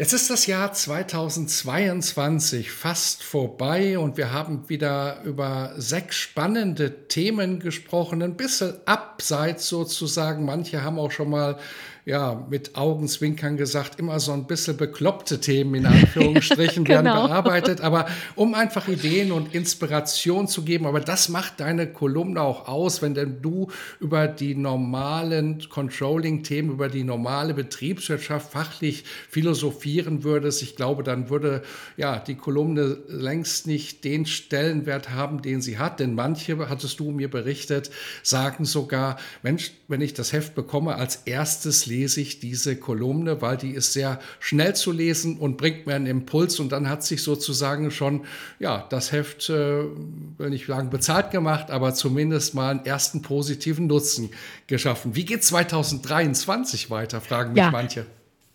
Jetzt 0.00 0.14
ist 0.14 0.30
das 0.30 0.46
Jahr 0.46 0.72
2022 0.72 2.70
fast 2.70 3.22
vorbei 3.22 3.98
und 3.98 4.16
wir 4.16 4.32
haben 4.32 4.66
wieder 4.70 5.20
über 5.24 5.74
sechs 5.76 6.16
spannende 6.16 7.06
Themen 7.08 7.60
gesprochen, 7.60 8.22
ein 8.22 8.34
bisschen 8.34 8.78
abseits 8.86 9.68
sozusagen. 9.68 10.46
Manche 10.46 10.82
haben 10.82 10.98
auch 10.98 11.10
schon 11.10 11.28
mal 11.28 11.58
ja, 12.06 12.46
mit 12.48 12.76
Augenzwinkern 12.76 13.56
gesagt, 13.56 14.00
immer 14.00 14.20
so 14.20 14.32
ein 14.32 14.46
bisschen 14.46 14.76
bekloppte 14.76 15.40
Themen 15.40 15.74
in 15.76 15.86
Anführungsstrichen 15.86 16.84
genau. 16.84 17.04
werden 17.04 17.28
bearbeitet, 17.28 17.80
aber 17.82 18.06
um 18.34 18.54
einfach 18.54 18.88
Ideen 18.88 19.32
und 19.32 19.54
Inspiration 19.54 20.48
zu 20.48 20.62
geben. 20.62 20.86
Aber 20.86 21.00
das 21.00 21.28
macht 21.28 21.60
deine 21.60 21.86
Kolumne 21.86 22.40
auch 22.40 22.68
aus, 22.68 23.02
wenn 23.02 23.14
denn 23.14 23.42
du 23.42 23.68
über 24.00 24.28
die 24.28 24.54
normalen 24.54 25.62
Controlling-Themen, 25.68 26.70
über 26.70 26.88
die 26.88 27.04
normale 27.04 27.54
Betriebswirtschaft 27.54 28.52
fachlich 28.52 29.04
philosophieren 29.90 30.24
würdest. 30.24 30.62
Ich 30.62 30.76
glaube, 30.76 31.02
dann 31.02 31.30
würde 31.30 31.62
ja 31.96 32.18
die 32.18 32.36
Kolumne 32.36 32.98
längst 33.08 33.66
nicht 33.66 34.04
den 34.04 34.26
Stellenwert 34.26 35.10
haben, 35.10 35.42
den 35.42 35.60
sie 35.60 35.78
hat. 35.78 36.00
Denn 36.00 36.14
manche, 36.14 36.68
hattest 36.68 37.00
du 37.00 37.10
mir 37.10 37.28
berichtet, 37.28 37.90
sagen 38.22 38.64
sogar, 38.64 39.18
Mensch, 39.42 39.72
wenn 39.88 40.00
ich 40.00 40.14
das 40.14 40.32
Heft 40.32 40.54
bekomme, 40.54 40.94
als 40.94 41.16
erstes 41.24 41.86
lese 41.86 42.20
ich 42.20 42.40
diese 42.40 42.76
Kolumne, 42.76 43.42
weil 43.42 43.56
die 43.56 43.72
ist 43.72 43.92
sehr 43.92 44.20
schnell 44.38 44.74
zu 44.74 44.92
lesen 44.92 45.38
und 45.38 45.56
bringt 45.56 45.86
mir 45.86 45.94
einen 45.94 46.06
Impuls 46.06 46.60
und 46.60 46.70
dann 46.72 46.88
hat 46.88 47.04
sich 47.04 47.22
sozusagen 47.22 47.90
schon 47.90 48.24
ja 48.58 48.86
das 48.90 49.12
Heft, 49.12 49.50
äh, 49.50 49.84
will 50.38 50.50
nicht 50.50 50.66
sagen 50.66 50.90
bezahlt 50.90 51.30
gemacht, 51.30 51.70
aber 51.70 51.94
zumindest 51.94 52.54
mal 52.54 52.70
einen 52.70 52.84
ersten 52.84 53.22
positiven 53.22 53.86
Nutzen 53.86 54.30
geschaffen. 54.66 55.16
Wie 55.16 55.24
geht 55.24 55.42
2023 55.42 56.90
weiter, 56.90 57.20
fragen 57.20 57.52
mich 57.52 57.62
ja. 57.62 57.70
manche. 57.70 58.06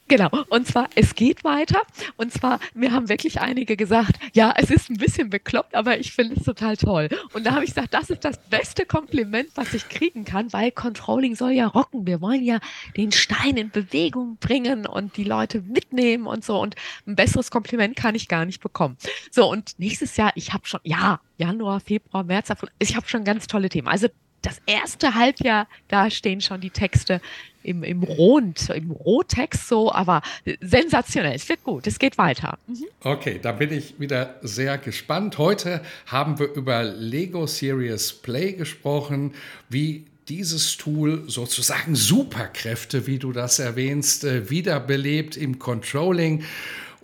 Genau, 0.08 0.30
und 0.50 0.68
zwar, 0.68 0.88
es 0.94 1.16
geht 1.16 1.44
weiter. 1.44 1.82
Und 2.16 2.32
zwar, 2.32 2.60
mir 2.76 2.92
haben 2.92 3.10
wirklich 3.10 3.42
einige 3.42 3.76
gesagt, 3.76 4.20
ja, 4.34 4.54
es 4.56 4.70
ist 4.70 4.92
ein 4.92 4.98
bisschen 4.98 5.32
bekloppt, 5.32 5.74
aber 5.74 6.00
ich 6.00 6.14
finde 6.14 6.36
es 6.36 6.44
total 6.44 6.78
toll. 6.78 7.10
Und 7.34 7.46
da 7.46 7.54
habe 7.54 7.64
ich 7.64 7.72
gesagt, 7.72 7.94
das 7.94 8.12
ist 8.12 8.24
das 8.24 8.38
beste 8.38 8.86
Kompliment, 8.86 9.50
was 9.56 9.74
ich 9.74 9.90
kriegen 9.90 10.24
kann, 10.24 10.54
weil 10.54 10.72
Controlling 10.72 11.36
soll 11.36 11.52
ja 11.52 11.66
rocken. 11.66 12.06
Wir 12.06 12.22
wollen 12.22 12.44
ja 12.44 12.60
den 12.96 13.12
Stein 13.12 13.58
in 13.58 13.72
Bewegung 13.72 14.38
bringen 14.38 14.86
und 14.86 15.18
die 15.18 15.24
Leute 15.24 15.62
mitnehmen 15.62 16.28
und 16.28 16.46
so. 16.46 16.62
Und 16.62 16.76
ein 17.08 17.16
besseres 17.16 17.50
Kompliment 17.50 17.96
kann 17.96 18.14
ich 18.14 18.28
gar 18.28 18.46
nicht 18.46 18.62
bekommen. 18.62 18.98
So, 19.32 19.50
und 19.50 19.74
nächstes 19.80 20.18
Jahr, 20.18 20.32
ich 20.36 20.54
habe 20.54 20.68
schon, 20.68 20.82
ja, 20.84 21.20
Januar, 21.38 21.80
Februar, 21.80 22.24
März, 22.24 22.50
ich 22.78 22.96
habe 22.96 23.08
schon 23.08 23.24
ganz 23.24 23.48
tolle 23.48 23.70
Themen. 23.70 23.88
Also 23.88 24.08
das 24.46 24.62
erste 24.66 25.16
Halbjahr, 25.16 25.68
da 25.88 26.10
stehen 26.10 26.42
schon 26.42 26.62
die 26.62 26.70
Texte 26.70 27.22
im, 27.64 27.84
im 27.84 28.04
Rot, 28.04 28.70
im 28.70 28.92
Rohtext 28.92 29.68
so, 29.68 29.92
aber 29.92 30.22
sensationell. 30.62 31.36
Es 31.36 31.50
wird 31.50 31.64
gut, 31.64 31.88
es 31.88 31.98
geht 31.98 32.18
weiter. 32.18 32.60
Mhm. 32.68 32.86
Okay, 33.02 33.40
da 33.42 33.52
bin 33.52 33.74
ich 33.74 34.00
wieder 34.00 34.36
sehr 34.42 34.78
gespannt. 34.78 35.38
Heute 35.38 35.82
haben 36.06 36.38
wir 36.40 36.54
über 36.54 36.84
Lego 36.84 37.48
Serious 37.48 38.14
Play 38.14 38.54
gesprochen, 38.54 39.34
wie 39.70 40.06
dieses 40.28 40.78
Tool 40.78 41.24
sozusagen 41.28 41.96
Superkräfte, 41.96 43.08
wie 43.08 43.20
du 43.20 43.32
das 43.32 43.60
erwähnst, 43.60 44.24
äh, 44.24 44.50
wiederbelebt 44.50 45.38
im 45.38 45.60
Controlling. 45.60 46.44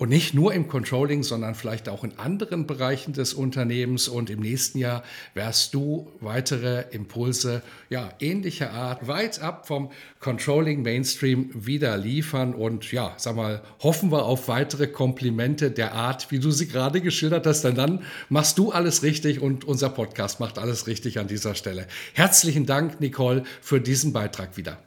Und 0.02 0.10
nicht 0.10 0.34
nur 0.34 0.52
im 0.52 0.68
Controlling, 0.68 1.22
sondern 1.22 1.54
vielleicht 1.54 1.88
auch 1.88 2.04
in 2.04 2.18
anderen 2.18 2.66
Bereichen 2.66 3.14
des 3.14 3.36
Unternehmens. 3.36 4.08
Und 4.08 4.32
im 4.32 4.40
nächsten 4.40 4.80
Jahr 4.80 5.04
wirst 5.36 5.76
du 5.76 6.12
weitere 6.22 6.86
Impulse 6.90 7.62
ja, 7.92 8.10
ähnlicher 8.20 8.72
Art 8.72 9.08
weit 9.08 9.44
ab 9.44 9.68
vom 9.68 9.92
Controlling 10.20 10.82
Mainstream 10.82 11.52
wieder 11.54 11.98
liefern. 11.98 12.56
Und 12.56 12.92
ja, 12.92 13.14
sag 13.18 13.36
mal, 13.36 13.62
hoffen 13.84 14.12
wir 14.12 14.26
auf 14.26 14.48
weitere 14.48 14.88
Komplimente 14.88 15.70
der 15.70 15.94
Art, 15.94 16.32
wie 16.32 16.40
du 16.40 16.50
sie 16.50 16.68
gerade 16.68 17.00
geschildert 17.02 17.46
hast. 17.46 17.62
Denn 17.62 17.76
dann 17.76 18.02
machst 18.28 18.58
du 18.58 18.72
alles 18.72 19.04
richtig 19.04 19.40
und 19.40 19.66
unser 19.66 19.90
Podcast 19.90 20.40
macht 20.40 20.58
alles 20.58 20.88
richtig 20.88 21.20
an 21.20 21.28
dieser 21.28 21.54
Stelle. 21.54 21.86
Herzlichen 22.14 22.66
Dank, 22.66 23.02
Nicole, 23.02 23.44
für 23.62 23.80
diesen 23.80 24.14
Beitrag 24.14 24.58
wieder. 24.58 24.80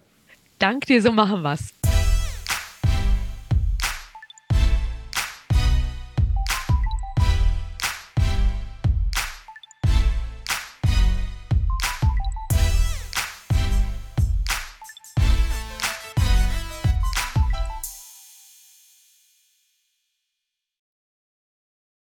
Dank 0.59 0.87
dir, 0.87 1.01
so 1.01 1.13
machen 1.13 1.43
wir's. 1.43 1.73